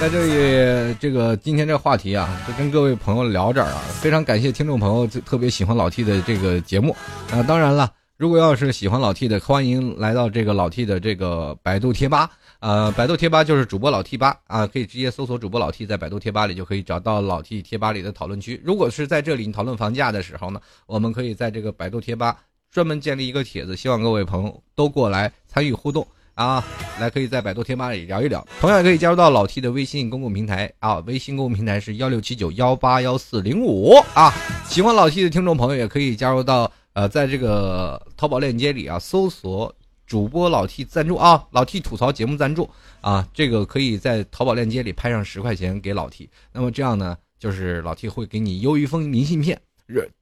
[0.01, 3.81] 在这里，这个今天这话题啊，就跟各位朋友聊这儿啊。
[4.01, 6.91] 非常感谢听众朋友特别喜欢老 T 的这个节目
[7.31, 7.41] 啊。
[7.45, 18.61] 当然了，如果要是喜欢老 T 的，欢迎来到这个老 T 的这个百度贴吧呃，百度贴吧就是主播老 T 吧啊，可以直接搜索主播老 T，在百度贴吧里就可以找到老 T 贴吧里的讨论区。
[18.65, 22.37] 如果是在这里讨论房价的时候呢，我们可以在这个百度贴吧
[22.73, 26.05] 专门建立一个帖子，希望各位朋友都过来参与互动。
[26.35, 26.65] 啊，
[26.99, 34.33] 来可以在百度贴吧里聊一聊，同样也可以加入到老 T 的微信公共平台啊，微信公共平台是幺六七九幺八幺四零五啊。
[34.67, 39.75] 喜欢老 T 的听众朋友也可以加入到呃，在这个淘宝链接里啊，搜索
[40.07, 42.69] 主播老 T 赞助啊，老 T 吐槽节目赞助
[43.03, 49.61] 啊，这个可以在淘宝链接里拍上十块钱给老 T，那么这样呢，就是老 T 会给你邮一封明信片。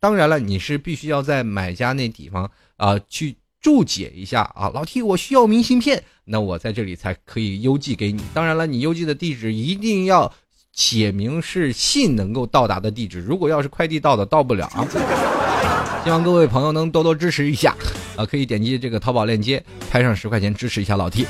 [0.01, 3.37] 当然了，你是必须要在买家那地方啊去。
[3.61, 8.23] 注解一下啊，老 T，我需要明信片，那我在这里才可以邮寄给你。
[8.33, 10.33] 当然了，你邮寄的地址一定要
[10.73, 13.21] 写明是信能够到达的地址。
[13.21, 14.87] 如果要是快递到的，到不了啊。
[16.03, 17.77] 希望各位朋友能多多支持一下
[18.17, 21.27] 啊，可以点击这个淘宝链接，拍上十块钱支持一下老 T。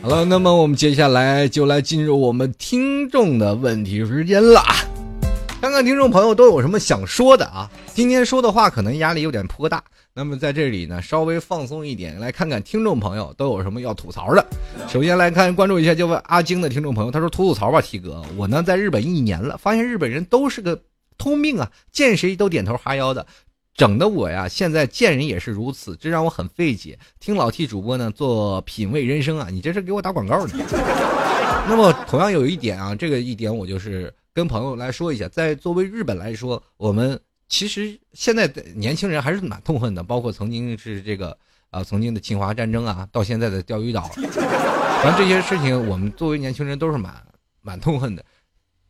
[0.00, 4.62] 好了，那么我们接下来就来进入我们听众的问题时间了。
[5.64, 7.70] 看看听众朋友都有什么想说的啊？
[7.94, 14.46] 今天说的话可能压力有点颇大，那么在这里呢，稍微放松一点，来看看听众朋友都有什么要吐槽的。
[14.86, 20.78] 首先来看关注一下，就问阿晶的听众朋友，他说吐吐槽吧，T 哥，我呢在日本一年了，发现日本人都是个
[21.16, 23.26] 通病啊，见谁都点头哈腰的，
[23.74, 26.98] 整的我呀现在见人也是如此，这让我很费解。
[27.20, 30.52] 听老 T 主播呢做品味人生啊，你这是给我打广告呢。
[31.66, 34.12] 那么同样有一点啊，这个一点我就是。
[34.34, 37.18] 跟朋友来说一下，在作为日本来说，我们
[37.48, 41.38] 其实现在的年轻人还是蛮痛恨的，包括曾经是这个
[41.70, 44.08] 啊，曾经的侵华战争啊，到现在的钓鱼岛，
[45.02, 47.14] 反正这些事情，我们作为年轻人都是蛮
[47.62, 48.24] 蛮痛恨的。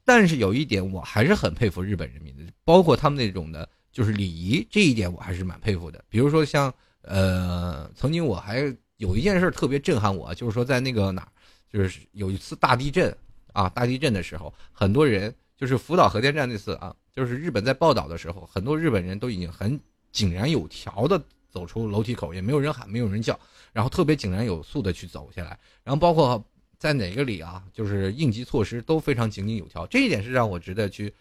[0.02, 6.02] 但是有一点，我还是很佩服日本人民的，包括他们那种的，就是礼仪这一点，我还是蛮佩服的。
[6.08, 6.72] 比如说像
[7.02, 11.28] 呃，曾经我还有一件事特别震撼我，就是说在那个哪儿，
[11.70, 13.14] 就是有一次大地震。
[13.54, 19.80] 啊，大地震的时候，很多人就是福岛核电站那次啊，就是日本在报道的时候，很多日本人都已经很
[20.10, 23.38] 井然有条的走出楼梯口，也没有人喊，没有人叫，
[23.72, 26.44] 然后特别井然有序的去走下来，然后包括
[26.78, 31.14] 在哪个里啊，就是应急措施都非常井井有条，这一点是让我值得去，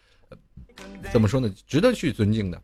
[1.12, 1.54] 怎么说呢？
[1.68, 2.60] 值得去尊敬的。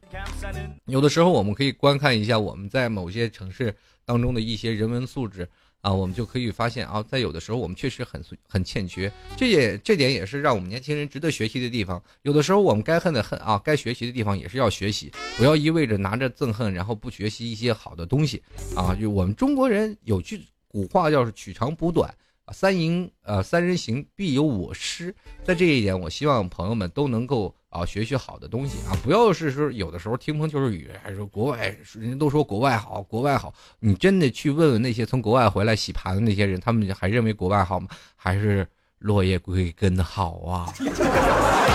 [0.86, 5.48] 有的时候我们可以观看一下我们在某些城市当中的一些人文素质。
[5.82, 12.02] 啊，我们就可以发现啊，在有的时候我们确实很很欠缺，这也这点也是让我们年轻人值得学习的地方。
[12.24, 18.44] 有的时候我们该恨的恨啊，该学习的地方也是要学习，不要一味着拿着憎恨，然后不学习一些好的东西
[18.76, 18.94] 啊。
[18.94, 22.14] 就我们中国人有句古话，叫是取长补短。
[22.52, 37.88] 三营呃，三人行必有我师，在这一点，我希望朋友们都能够啊学学好的东西啊，不要是说有的时候听风就是雨，还是说国外人家都说国外好，国外好，你真的去问问那些从国外回来洗盘的那些人，他们还认为国外好吗？
[38.16, 40.74] 还是落叶归根好啊？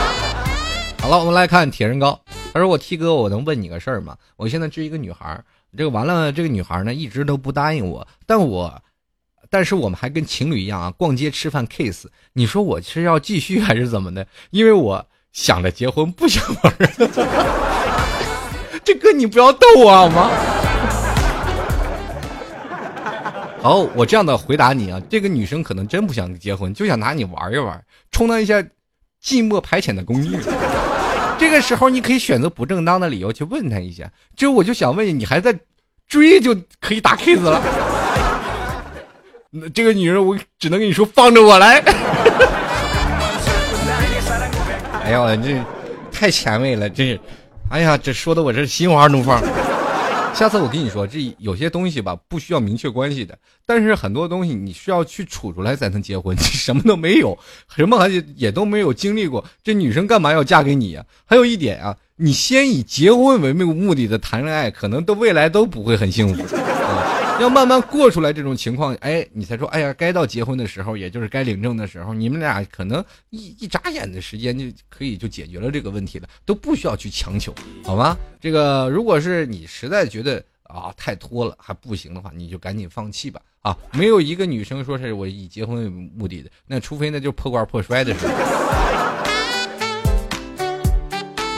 [0.99, 2.19] 好了，我们来看铁人高，
[2.53, 4.17] 他说我 T 哥，我能问你个事儿吗？
[4.37, 5.43] 我现在追一个女孩，
[5.77, 8.83] 这个完了，这个女孩呢一直都不答应我，但我。
[9.55, 12.07] 但是我们还跟情侣一样啊，逛街吃饭 kiss。
[12.33, 14.27] 你说我是要继续还是怎么的？
[14.51, 16.75] 因为我想着结婚，不想玩。
[18.83, 20.29] 这哥你不要逗我好吗？
[23.63, 27.81] 好，我这样的回答你啊，这个女生可能真不想结婚，就想拿你玩一玩，
[28.11, 28.61] 充当一下
[29.23, 30.37] 寂寞排遣的工具。
[31.39, 34.11] 这个时候你可以选择不正当的理由去问她一下。
[34.35, 35.57] 就我就想问你，你还在
[36.09, 37.94] 追就可以打 kiss 了。
[39.73, 41.83] 这个女人，我只能跟你说，放着我来。
[45.05, 45.63] 哎呀，这
[46.11, 47.21] 太前卫了，真是！
[47.71, 49.43] 哎呀，这说的我这心花怒放。
[50.35, 56.37] 下次我跟你说，这有些东西吧，不需要明确关系的，但是很多东西你需要去处出来才能结婚。
[56.37, 57.39] 你 什么都没有，
[57.77, 61.05] 什么也也都没有经历过，这女生干嘛要嫁给你呀？
[61.25, 66.45] 还有一点啊，你先以结婚为目目的的谈恋爱，可能都未来都不会很幸福。
[67.41, 77.53] 要慢慢过出来这种情况，哎，你才说，哎呀，该到结婚的时候，也就是该领证的时候，你们俩可能一一眨眼的时间就可以就解决了这个问题了，都不需要去强求，
[77.85, 78.17] 好吗？
[78.41, 83.41] 这个如果是你实在觉得啊太拖了还不行的话，你就赶紧放弃吧。
[83.63, 88.35] 啊，没有一个女生说是我以结婚为目的的，那除非那就破罐破摔的时候。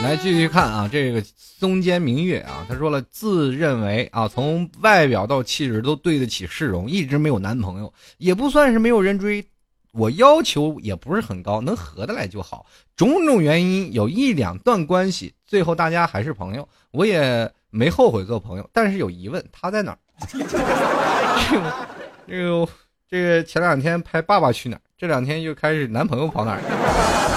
[0.07, 9.45] 来继续看啊，这个松间明月啊，他说了，自认为啊，从外表到气质都对得起市容，一直没有男朋友，也不算是没有人追，
[9.93, 12.65] 我要求也不是很高，能合得来就好。
[12.95, 19.99] 种种原因，有一两段关系，最后大家还是朋友，我也没后悔做朋友，但是有疑问，他在哪儿？
[22.29, 22.69] 这个
[23.11, 27.36] 这个前两天拍《爸爸去哪儿》，这两天又开始男朋友跑哪儿了？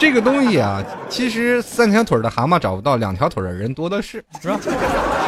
[0.00, 4.58] 这个东西啊，其实三条腿的蛤蟆找不到，两条腿的人多的是，是吧？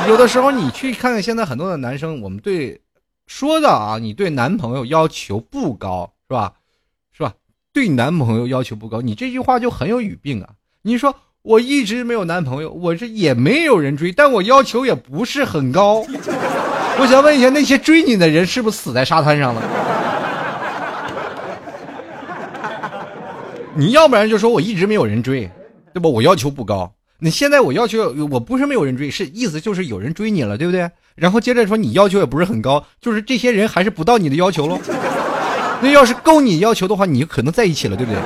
[0.09, 2.81] 有的时候你去看看现在很多的男生，我们对
[3.27, 6.55] 说的啊，你对男朋友要求不高，是吧？
[7.13, 7.35] 是吧？
[7.71, 10.49] 对男朋友要求不高，你这句话就很有语病啊！
[10.81, 16.03] 你说我一直没有男朋友，我这也没有人追，但我要求也不是很高。
[16.99, 19.63] 我想问一下，那些追你的人是不是死在沙滩上了？
[23.75, 25.51] 你要不然就说我一直没有人追，
[25.95, 26.09] 对吧？
[26.09, 26.93] 我要求不高。
[27.19, 30.91] 你现在我要求我不是没有人追，是意思就是有人追你了，对不对？
[31.15, 34.79] 然后接着说你要求也不是很高，就是这些人还是不到你的要求喽。
[35.81, 38.21] 那要是够你要求的话，你可能在一起了，对不对？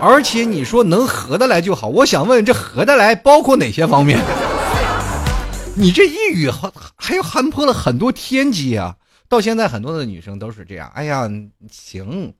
[0.00, 4.18] 而且你说能合得来就好，我想问这合得来包括哪些方面？
[5.74, 8.94] 你这一语还还含破了很多天机啊！
[9.28, 11.28] 到现在很多的女生都是这样，哎呀，
[11.70, 12.32] 行，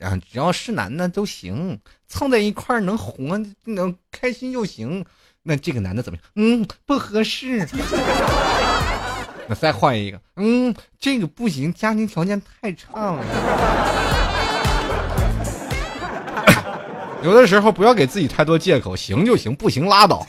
[0.00, 1.78] 啊，只要是男的都行，
[2.08, 5.04] 凑在一块儿能活能开心就行。
[5.42, 6.24] 那这个男的怎么样？
[6.36, 7.66] 嗯，不合适。
[9.46, 13.24] 那再换一个，嗯，这个不行，家庭条件太差了。
[17.22, 20.26] 有的时候不要给自己太多借口，行就行，不行拉倒，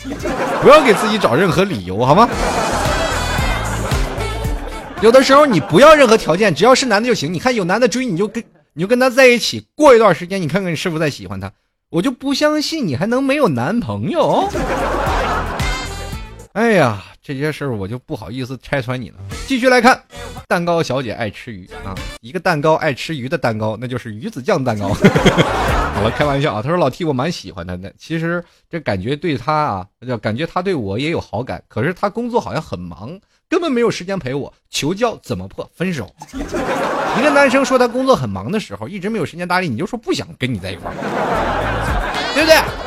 [0.62, 2.30] 不要给自己找任何理由，好吗？
[5.02, 7.32] 有的时候你不要任何条件，只要是男的就行。
[7.32, 8.44] 你看有男的追你就跟
[8.74, 11.52] 你就跟他在一起，过一段时间你看看你是不是在喜欢他，
[11.90, 14.50] 我就不相信你还能没有男朋友。
[16.54, 19.16] 哎呀，这些事儿我就不好意思拆穿你了。
[19.48, 20.00] 继续来看，
[20.48, 24.90] 蛋糕小姐爱吃鱼啊，一个蛋糕爱吃鱼的蛋糕，那就是鱼子酱蛋糕。
[24.94, 26.62] 好了，开玩笑啊。
[26.62, 29.88] 他说老 T 我蛮喜欢他的，其实这感觉对他啊，
[30.22, 33.20] 感觉他对我也有好感，可是他工作好像很忙。
[33.50, 35.68] 根本没有时间陪我，求教怎么破？
[35.76, 36.14] 分手。
[36.30, 42.85] 一个男生说他工作很忙的时候，一直没有时间搭理你，就说不想跟你在一块儿，对不对？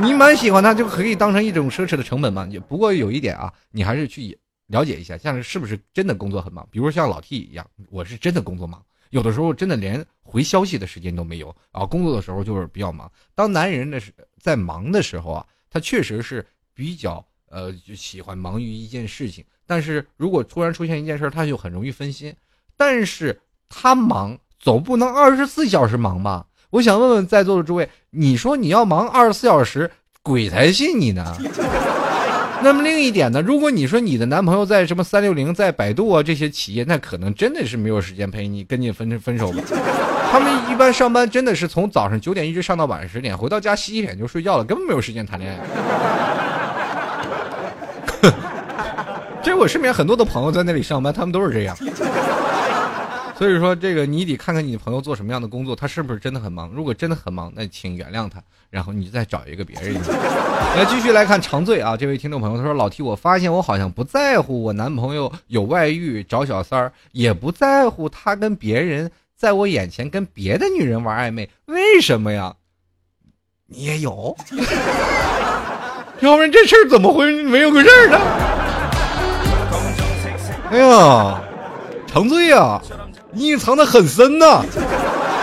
[0.00, 2.46] 你蛮喜欢他，就可以当成一种奢侈的成本嘛。
[2.50, 4.36] 也不过有一点啊，你还是去
[4.66, 6.66] 了解一下，像是不是真的工作很忙？
[6.70, 11.86] 比如像老 T 一样，我是真的工作忙，有的时候真的连回消息的时间都没有啊。
[11.86, 13.10] 工作的时候就是比较忙。
[13.34, 17.24] 当男人的是在忙的时候啊，他确实是比较。
[17.54, 22.34] 呃，就喜欢忙于一件事情，但是如果突然出现一件事，他就很容易分心。
[22.78, 23.38] 但是
[23.68, 26.46] 他忙总不能二十四小时忙吧？
[26.72, 29.90] 我想问问在座的诸位，你说你要忙二十四小时，
[30.22, 31.36] 鬼才信你呢。
[32.62, 39.62] 那么另一点呢，如果你说你的男朋友在什么三六零、在百度啊这些企业，那可能真的是没有时间陪你，跟你分分手吧。
[40.30, 45.58] 他们一般上班真的是从早上九点一直上到晚上十点，回到家洗洗脸就睡觉了，根本没有时间谈恋爱。
[49.44, 51.76] 这我身边很多的朋友在那里上班，他们都是这样。
[53.42, 56.68] 所以说，这个你得看看你的朋友做什么样的工作，他是不是真的很忙。
[56.68, 58.40] 如果真的很忙，那请原谅他，
[58.70, 59.94] 然后你再找一个别人。
[60.78, 72.54] 来继续来看长醉啊，这位听众朋友他说：“老 T，我发现我好像不在乎我男朋友有外遇找小三儿，也不在乎他跟别人在我眼前跟别的女人玩暧昧，为什么呀？
[73.66, 74.36] 你也有？
[76.20, 78.20] 要不然这事儿怎么会没有个事儿呢？”
[80.70, 81.42] 哎呀，
[82.06, 82.80] 长醉呀，
[83.32, 84.62] 你隐藏的很深呐。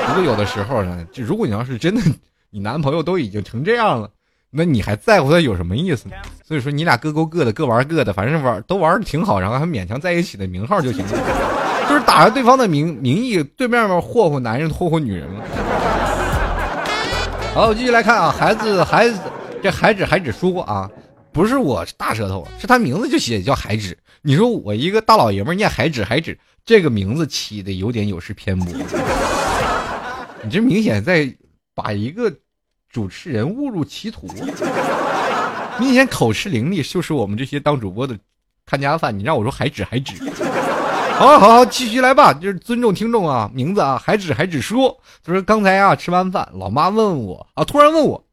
[0.08, 2.02] 不过有的时候呢，就如果你要是真的，
[2.50, 4.10] 你男朋友都已经成这样了，
[4.50, 6.16] 那你还在乎他有什么意思呢？
[6.44, 15.42] 所以说你俩各勾各的，各玩各的，反正玩都玩的挺好，然后还勉强在一起的名号就行了，就是打着对方的名名义，对面面霍霍男人，霍霍女人嘛。
[17.54, 19.20] 好，我继续来看啊，孩子，孩子，
[19.62, 20.90] 这海芷，海芷说啊，
[21.32, 23.98] 不是我大舌头，是他名字就写叫海芷。
[24.22, 26.38] 你说我一个大老爷们念海芷海芷
[26.70, 28.72] 这个名字起的有点有失偏颇，
[30.44, 31.28] 你这明显在
[31.74, 32.32] 把一个
[32.92, 34.28] 主持人误入歧途，
[35.80, 38.16] 明显口吃伶俐，就是我们这些当主播的
[38.68, 39.18] 看家饭。
[39.18, 40.14] 你让我说海指海指，
[41.16, 48.24] 好好好，继续来吧，就是尊重听众啊，名字啊，海指海指说，他说刚才啊吃完饭，老妈问我啊，突然问我，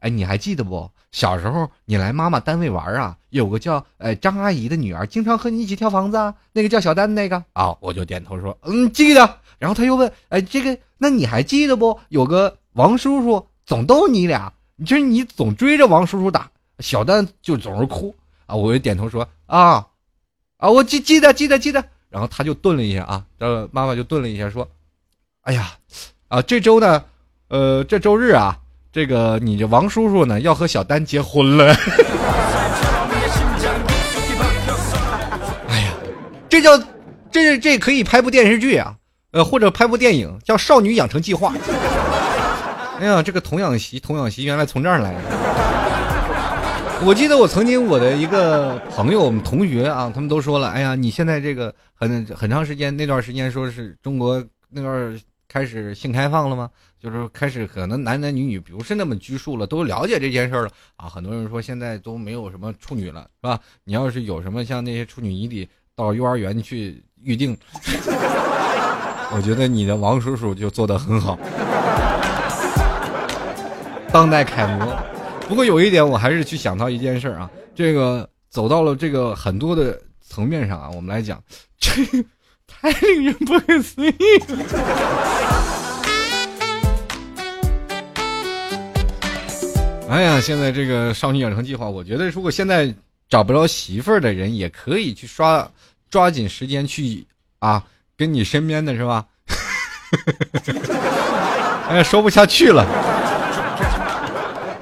[0.00, 0.90] 哎，你还记得不？
[1.10, 9.38] 小时候你来妈妈单位玩啊，有个叫呃张阿姨的女儿，经常和你一起跳房子啊，那个叫小丹那个啊，我就点头说嗯记得。
[9.58, 11.98] 然后他又问哎这个那你还记得不？
[12.10, 14.52] 有个王叔叔总逗你俩，
[14.84, 18.14] 就是你总追着王叔叔打，小丹就总是哭
[18.46, 18.54] 啊。
[18.54, 19.86] 我就点头说啊
[20.58, 21.82] 啊我记记得记得记得。
[22.10, 24.68] 然后他就顿了一下啊，呃妈妈就顿了一下说，
[25.40, 25.72] 哎呀
[26.28, 27.04] 啊这周呢，
[27.48, 28.60] 呃这周日啊。
[28.98, 31.66] 这个你这王叔叔呢要和小丹结婚了。
[35.68, 35.92] 哎呀，
[36.48, 36.76] 这叫
[37.30, 38.92] 这这可以拍部电视剧啊，
[39.30, 41.52] 呃或者拍部电影叫《少女养成计划》。
[42.98, 45.20] 哎呀，这个童养媳童养媳原来从这儿来的。
[47.06, 55.16] 我记得我曾经我的一个朋友，我们同学啊，他们都说了，哎呀，你现在这个很很长时间那段时间说是中国那段
[55.48, 56.70] 开始性开放了吗？
[57.00, 61.08] 就是开始可能男男女女不是那么拘束了，都了解这件事了啊。
[61.08, 63.58] 很多人说现在都没有什么处女了，是吧？
[63.84, 67.56] 你要是有什么像那些处女，你得到幼儿园去预定。
[69.30, 71.38] 我觉得你的王叔叔就做得很好，
[74.12, 74.96] 当代楷模。
[75.46, 81.40] 不过有一点，我还是去想到一件事啊，这个走到了这个很多的层面上啊，我们来讲，
[81.78, 82.02] 这
[82.66, 84.12] 太令人不可思议
[84.48, 85.37] 了。
[90.08, 92.92] 哎呀，现在这个少女养成计划，我觉得如果现在
[93.28, 95.70] 找不着媳妇儿的人，也可以去刷，
[96.08, 97.26] 抓紧时间去
[97.58, 97.84] 啊，
[98.16, 99.26] 跟你身边的是吧？
[101.88, 102.86] 哎呀，说不下去了。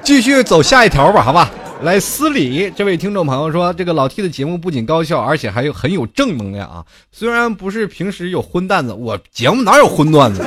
[0.03, 1.51] 继续走下一条吧，好吧。
[1.83, 6.87] 来，司礼这位听众朋友说，这个老 T 的节目不仅高效，而且还有很有正能量啊。
[7.11, 10.45] 虽然不是平时有荤段子，我节目哪有荤段子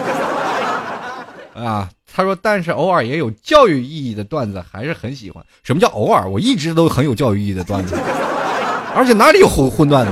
[1.53, 1.89] 啊？
[2.15, 5.43] 他说，但是偶尔也有教育意义的段子，还是很喜欢。
[5.63, 6.29] 什么叫偶尔？
[6.29, 7.95] 我一直都很有教育意义的段子，
[8.95, 10.11] 而且哪里有混混段子？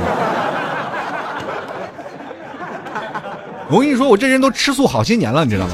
[3.70, 5.74] 我跟你说，我这人都吃素好些年了，你知道吗？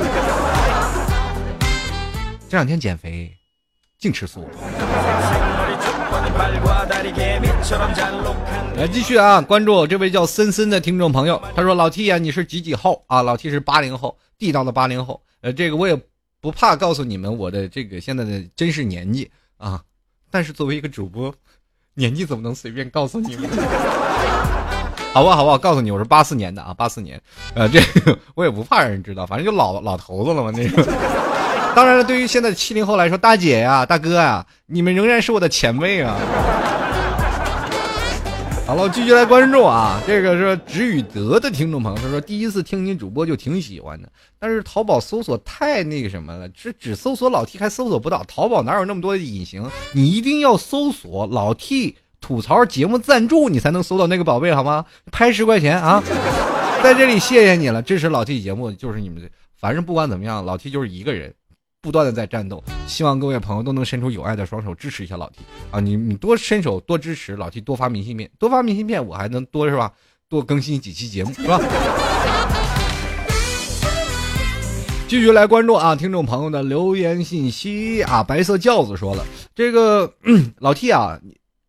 [2.49, 3.31] 这两天减肥。
[3.99, 4.45] 净吃素。
[8.75, 13.21] 来继续啊，关注这位叫森森的听众朋友，他说：“老 T 啊，你是几几后啊？
[13.21, 15.21] 老 T 是八零后，地道的八零后。
[15.39, 15.97] 呃，这个我也
[16.43, 19.81] 不怕告诉你们我的这个现在的真实年纪啊。
[20.29, 21.33] 但是作为一个主播，
[21.93, 23.49] 年纪怎么能随便告诉你们？
[25.15, 27.21] 好吧，好吧，我告诉你，我是八四年的啊，八四年。
[27.53, 30.83] 呃，这个 我也不怕让人知道，反正就老老头子了嘛，那个。”
[31.73, 36.19] 当然了，对于现在七零后来说，大姐呀、大哥呀，你们仍然是我的前辈啊！
[38.65, 44.09] 好了，继续来关注啊，这个是直语德的听众朋友，他说第一次听你主播就挺喜欢的，
[44.39, 49.69] 但是淘宝搜索太那个什么了，只只搜索老 T 还搜索不到，淘宝哪有那么多隐形？
[49.91, 54.85] 你一定要搜索老 T 吐槽节目赞助，你才能搜到那个宝贝，好吗？
[55.11, 56.01] 拍十块钱啊，
[56.81, 61.33] 在这里谢谢你了，支持老 T 节目就是你们的，反正不管怎么样，老 T 就是一个人。
[61.83, 65.81] 不断的在战斗，希望各位朋友都能伸出有爱的双手支持一下老 T 啊！
[65.81, 69.91] 你你多伸手多支持老 T，多发明信片，多发明信片，我还能多是吧？
[70.29, 71.59] 多更新几期节目是吧？
[75.09, 78.23] 继续来关注啊，听众朋友的留言信息啊！
[78.23, 80.09] 白色轿子说了，这个
[80.59, 81.19] 老 T 啊。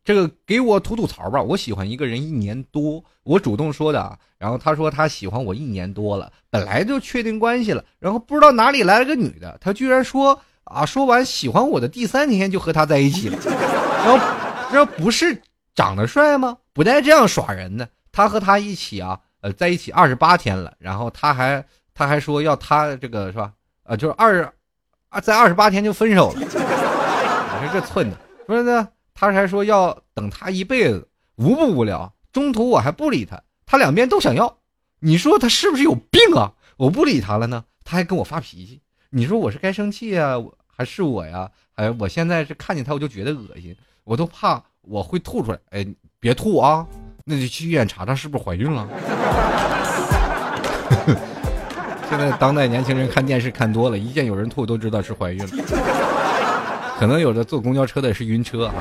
[0.04, 13.38] 这个给我吐吐槽吧，我喜欢一个人一年多，我主动说的啊，然后他说他喜欢我一年多了，本来就确定关系了，然后不知道哪里来了个女的，他居然说啊，说完喜欢我的第三天就和他在一起了，
[14.04, 14.22] 然后
[14.70, 15.40] 这不是
[15.74, 16.58] 长得帅吗？
[16.74, 23.50] 不带这样耍人的，他和他一起啊，呃，在一起二十八天了，然后他还他还说要他这个是吧？
[23.84, 24.52] 呃，就是二
[25.08, 28.86] 啊，在二十八天就分手了， 你说这寸的，说呢？
[29.14, 32.12] 他还说要等他一辈子，无不无聊。
[32.32, 34.58] 中途我还不理他，他两边都想要。
[34.98, 36.52] 你说他是不是有病啊？
[36.76, 38.80] 我不理他了呢，他还跟我发脾气。
[39.10, 40.34] 你说我是该生气啊，
[40.66, 41.48] 还是我呀？
[41.76, 45.58] 哎，我现在是看见他我就觉得恶心，我都怕我会吐出来。
[45.70, 45.86] 哎，
[46.18, 46.84] 别吐啊，
[47.24, 48.88] 那就去医院查查是不是怀孕了。
[52.10, 55.50] 现在当代年轻人看电视看多了，一见有人吐都知道是怀孕了。
[57.04, 58.74] 可能有的坐公交车的是晕车啊，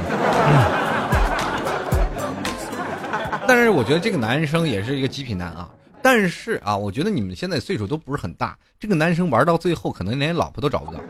[3.46, 5.70] 但是我觉得这个男生也是一个极品男啊。
[6.02, 11.02] 但是啊，我觉得你们现在岁数都不是很大，这个男生玩到最后可能连老婆都找不到。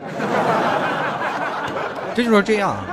[2.16, 2.84] 这就是这样，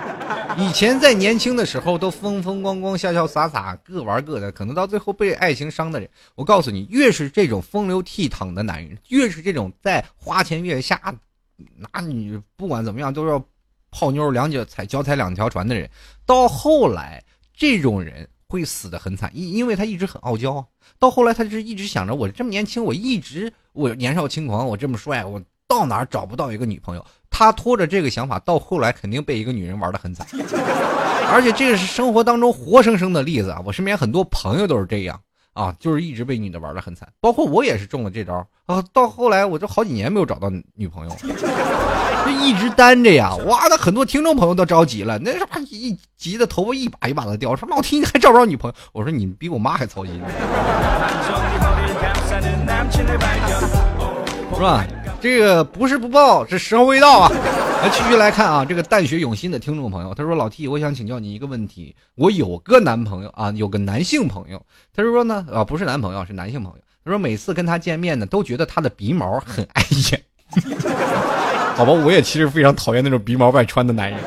[0.56, 11.02] 以前在年轻的时候都风风光光、潇潇洒洒，各玩各的，可能到最后被爱情伤的人，我告诉你，越是这种风流倜傥的男人，越是这种在花前月下，
[11.92, 13.44] 那你不管怎么样都要。
[13.92, 15.90] 泡妞两脚踩脚踩两条船的人，
[16.26, 17.24] 到后来
[17.54, 20.66] 这种人会死的很惨，因因为他一直很傲娇。
[20.98, 27.06] 到后来他就是一直想着，我这么年轻，我一直我年少轻狂，我这么帅，我到哪找不到一个女朋友？
[27.30, 30.28] 他拖着这个想法，到后来肯定被一个女人玩的很惨。
[31.32, 33.62] 而且这个是生活当中活生生的例子啊！
[33.66, 35.18] 我身边很多朋友都是这样
[35.54, 38.84] 啊，就是一直被女的玩的很惨，包括我也是中了这招啊。
[38.92, 41.16] 到后来我就好几年没有找到女朋友。
[42.26, 48.76] 就一直单着呀，哇，那很多听众朋友都着急了，那什么一急的头发一把一把的掉，说老听你还找不着女朋友？
[48.94, 50.22] 我说你比我妈还操心，
[54.54, 54.86] 是吧？
[55.20, 57.32] 这个不是不报，是时候未到啊！
[57.84, 61.96] 来继续来看啊，这个淡雪永新的听众朋友，他说：“老 T，我想请教你一个问题。
[62.16, 64.60] 我有个男朋友啊，有个男性朋友，
[64.96, 66.80] 他说呢，啊，不是男朋友，是男性朋友。
[67.04, 70.22] 他说每次跟他见面呢，都觉得他的鼻毛很碍眼。
[71.76, 74.20] 好吧，我也其实非常讨厌那种鼻毛外穿的男人。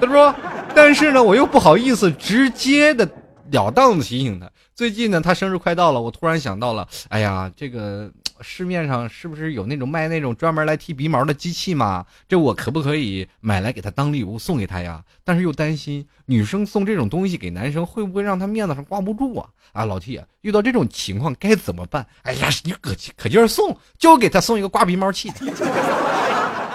[0.00, 0.34] 他说，
[0.74, 3.08] 但是呢，我又不好意思直接的
[3.50, 4.48] 了当的提醒他。
[4.74, 8.10] 最近呢，他生日快到了，我突然想到了，哎呀，这个。”
[8.40, 12.04] 市面上是不是有那种卖那种专门来剃鼻毛的机器嘛？
[12.28, 15.02] 这我可不可以买来给他当礼物送给他呀？
[15.24, 19.48] 但是又担心女生送这种东西给男生会不会让他面子上挂不住啊？
[19.72, 22.06] 啊，老 T 啊，遇到这种情况该怎么办？
[22.22, 25.32] 哎呀，你可可劲儿送，就给他送一个刮鼻毛器。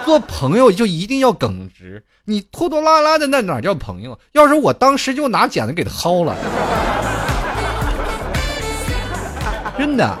[0.04, 4.18] 做朋友就一定要耿直，你拖拖拉拉的那哪叫朋友？
[4.32, 6.36] 要是我当时就拿剪子给他薅了，
[9.78, 10.18] 真的。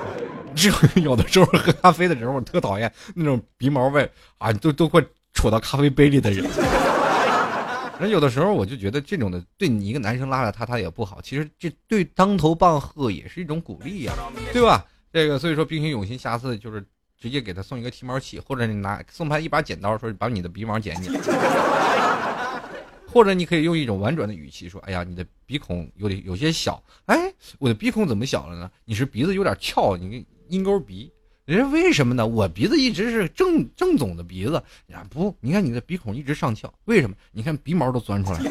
[0.54, 0.70] 就
[1.02, 6.48] 有的时候喝咖啡的时候，我特讨厌那种鼻毛味啊，都都快戳到咖啡杯里的人。
[8.00, 11.20] 人有的时候我就觉得这种的对你一个男生拉着他，他也不好。
[11.22, 14.12] 其实这对当头棒喝也是一种鼓励呀，
[14.52, 14.84] 对吧？
[15.12, 16.84] 这个所以说，冰雪永心，下次就是
[17.16, 21.12] 直接给他送一个剃毛器，或者你拿送他一把剪刀，说把你的鼻毛剪剪。
[23.06, 26.82] 或者你可以用一种婉转的语气说：“哎呀，你的鼻孔有点有些小。
[27.06, 28.68] 哎，我的鼻孔怎么小了呢？
[28.84, 31.10] 你是鼻子有点翘，你。”鹰钩鼻，
[31.44, 32.26] 人家为什么呢？
[32.26, 34.56] 我鼻子一直是正正总的鼻子
[34.92, 37.16] 啊，不，你看你的鼻孔一直上翘，为什么？
[37.32, 38.50] 你看鼻毛都钻出来了。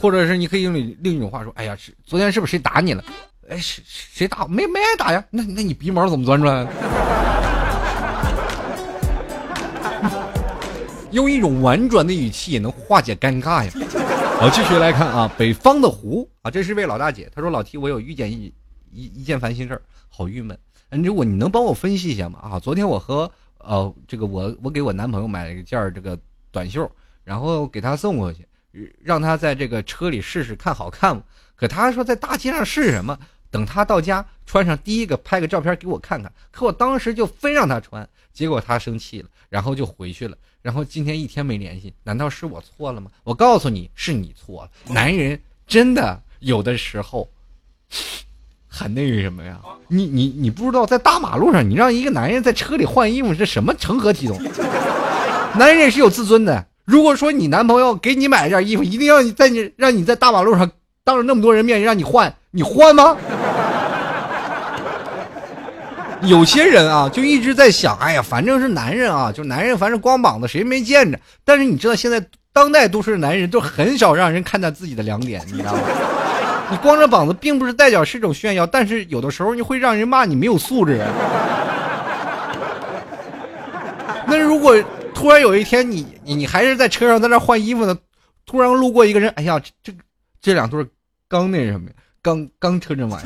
[0.00, 3.04] 或者是你可以用另一种话说，哎呀，是昨天是不是谁打你了？
[3.48, 4.46] 哎，谁谁打？
[4.46, 5.24] 没没挨打呀？
[5.30, 6.66] 那那你鼻毛怎么钻出来？
[11.10, 13.72] 用一种婉转的语气也能化解尴尬呀。
[14.38, 18.54] 好，继续来看啊，北方的湖啊，这是位老大姐，她说：“老 T，我有遇见一
[18.92, 20.56] 一一件烦心事儿，好郁闷。
[20.90, 22.38] 如果你能帮我分析一下吗？
[22.40, 23.28] 啊，昨天我和
[23.58, 26.16] 呃这个我我给我男朋友买了一件这个
[26.52, 26.88] 短袖，
[27.24, 28.46] 然后给他送过去，
[29.02, 31.22] 让他在这个车里试试看好看吗？
[31.56, 33.18] 可他说在大街上试什么？
[33.50, 36.32] 等他到家穿上第一个拍个照片给我看看。
[36.52, 40.38] 可我当时就非让他穿，结果他生气了，然后就回去了。”
[40.68, 43.10] 然后今天一天没联系，难道是我错了吗？
[43.24, 44.92] 我告诉你是你错了。
[44.92, 47.26] 男人真的有的时候
[48.68, 49.58] 很那个什么呀？
[49.88, 54.38] 你你你不知道，在大马路上，你让一个男人在车里换衣服是什么成何体统？
[55.54, 56.66] 男人也是有自尊的。
[56.84, 60.70] 如果说你男朋友给你买一件衣服，一定要你在你让你在大马路上
[61.02, 63.16] 当着那么多人面让你换，你换吗？
[66.22, 71.18] 有些人啊，就一直在想，哎呀，反正是男人啊，就男人，反正光膀子谁没见着。
[71.44, 75.80] 但是你知道，现在当代都市的男人都很少让人看到自己的两点，你知道吗？
[76.70, 81.02] 你光着膀子并不是代表是种炫耀，但是有的时候你会让人骂你没有素质。
[84.26, 84.76] 那如果
[85.14, 87.96] 突然有一天你你还是在车上在那换衣服呢，
[88.44, 89.92] 突然路过一个人，哎呀，这
[90.42, 90.84] 这两对
[91.26, 91.88] 刚那什么，
[92.20, 93.18] 刚刚车震完。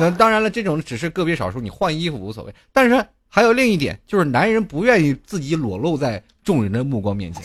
[0.00, 2.54] 那当然了，这种只是个别少数，你换衣服无所谓。
[2.72, 7.42] 但是还有另一点，就是男人不愿意自己裸露在众人的目光面前，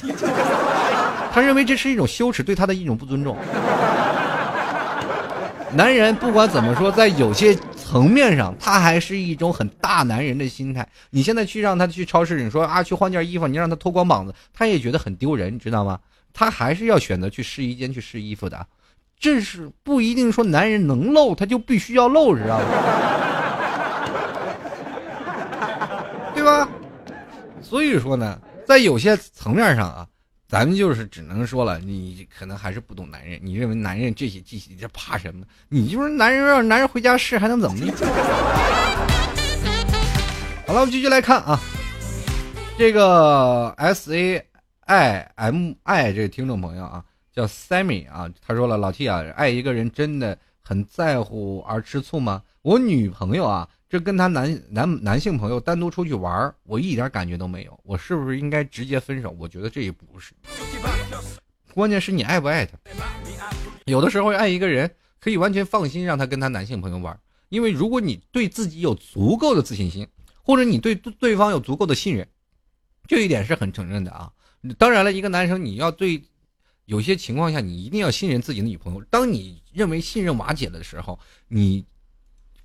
[1.31, 3.37] 他认为这是一种羞耻，对他的一种不尊重。
[5.73, 10.87] 男人不管怎么说，在有些层面上，他还是一种很大男人的心态。
[11.09, 15.99] 你现在去让他去超市，你说啊去换件衣服，你让他脱光膀子，他也觉得很丢人，你知道吗？
[16.31, 18.65] 他还是要选择去试衣间去试衣服的。
[19.23, 22.65] 这是不一定说男人能露，他就必须要露，知道吗？
[26.35, 26.67] 对吧？
[27.61, 30.05] 所以说呢，在有些层面上啊，
[30.49, 33.39] 咱们就是只能说了，你可能还是不懂男人。
[33.41, 35.45] 你认为男人这些这些这怕什么？
[35.69, 37.93] 你就是男人，让男人回家试还能怎么的？
[40.67, 41.57] 好了，我们继续来看啊，
[42.77, 44.45] 这个 S A
[44.81, 47.01] I M I 这个听众朋友啊。
[47.33, 52.43] 叫 Sammy 啊，他说了，老 T 啊，爱一个人真的很在乎而吃醋吗？
[52.61, 59.35] 我女朋友啊，这跟她男男男性朋友单独出去玩，我一点感觉都没有，我是不是应该直接分手？
[59.39, 60.33] 我觉得这也不是，
[61.73, 62.77] 关键是你爱不爱他。
[63.85, 67.19] 有的时候爱一个人可以完全放心让他跟他男性朋友玩，
[67.49, 70.07] 因为如果你对自己有足够的自信心，
[70.43, 72.27] 或者你对对方有足够的信任，
[73.07, 74.31] 这一点是很承认的啊。
[74.77, 76.23] 当然了，一个男生你要对。
[76.85, 79.01] 有些情况下，你一定要信任自己的女朋友。
[79.09, 81.17] 当你认为信任瓦解的时候，
[81.47, 81.85] 你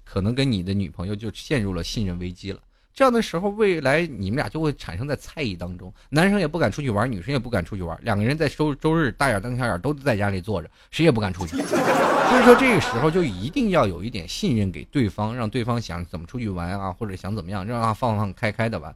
[0.05, 2.61] 可能跟你的女朋友就陷入了信任危机了。
[2.93, 11.57] 这样的时候，未来你们俩就会产生在猜疑当中，男生也不敢出去玩，女生也不敢出去玩，两个人在周周日大眼瞪小眼都在家里坐着，谁也不敢出去。
[11.57, 18.93] 所以说这个时候就一定要有一点信任给对方，让对方想怎么出去玩啊，或者想怎么样，让他放放开开的玩。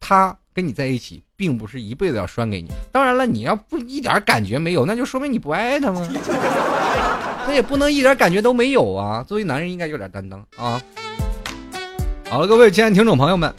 [0.00, 2.70] 他跟你在一起，并不是一辈子要拴给你。
[2.92, 6.08] 当然了，你要不一点感觉没有，那就说明你不爱他吗？
[7.46, 9.22] 那也不能一点感觉都没有啊。
[9.22, 10.80] 作为男人，应该有点担当啊。
[12.28, 13.52] 好了，各位亲爱的听众朋友们，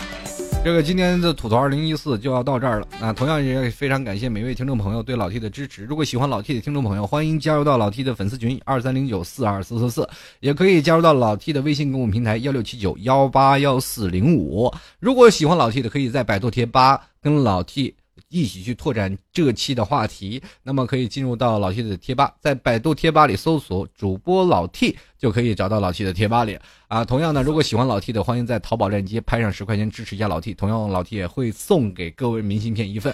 [0.63, 2.87] 这个今天的吐槽二零一四就要到这儿了。
[2.99, 5.85] 那同样也非常感谢每位听众朋友对老 T 的支持。
[5.85, 10.09] 如果喜欢老 T 的听众朋友，欢迎加入到老 T 的粉丝群二三零九四二四四四，
[10.41, 14.69] 也可以加入到老 T 的微信公众平台幺六七九幺八幺四零五。
[14.99, 17.95] 如果喜欢老 T 的，可以在百度贴吧跟老 T。
[18.29, 26.57] 一起去拓展这期的话题，那么可以进入到老 T 的贴吧，在百度贴吧里搜索主播老 T，就可以找到老 T 的贴吧里
[26.87, 27.05] 啊。
[27.05, 33.13] 同样呢，如果喜欢老 T 的，欢迎在淘宝链接拍上十块钱支持一下老 T，同样老 T 也会送给各位明信片一份。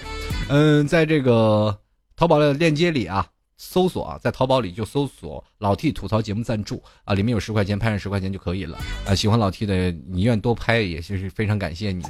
[0.49, 1.78] 嗯，在这个
[2.16, 3.28] 淘宝的链接里啊。
[3.55, 9.16] 搜索啊，在淘宝里就搜索老 T 吐槽节目赞助啊，里面有十块钱，拍上十块钱就可以了啊。
[9.16, 12.03] 喜欢老 T 的，你愿多拍，也是非常感谢你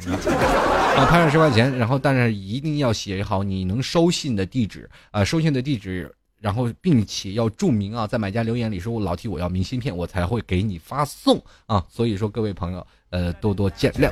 [0.95, 1.05] 啊。
[1.05, 11.83] 拍上十块钱，然后但是一定要写好你能收信的地址啊，收信的地址，然后并且要注明啊，在买家留言里说我老 T 我要明信片，我才会给你发送啊。
[11.89, 14.11] 所以说各位朋友，呃，多多见谅。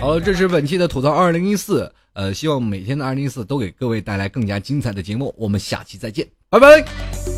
[0.00, 1.92] 好，这是本期的吐槽二零一四。
[2.14, 5.32] 呃，希望每天的二零一四都给各位带来更加精彩的节目。
[5.38, 7.37] 我们下期再见，拜拜。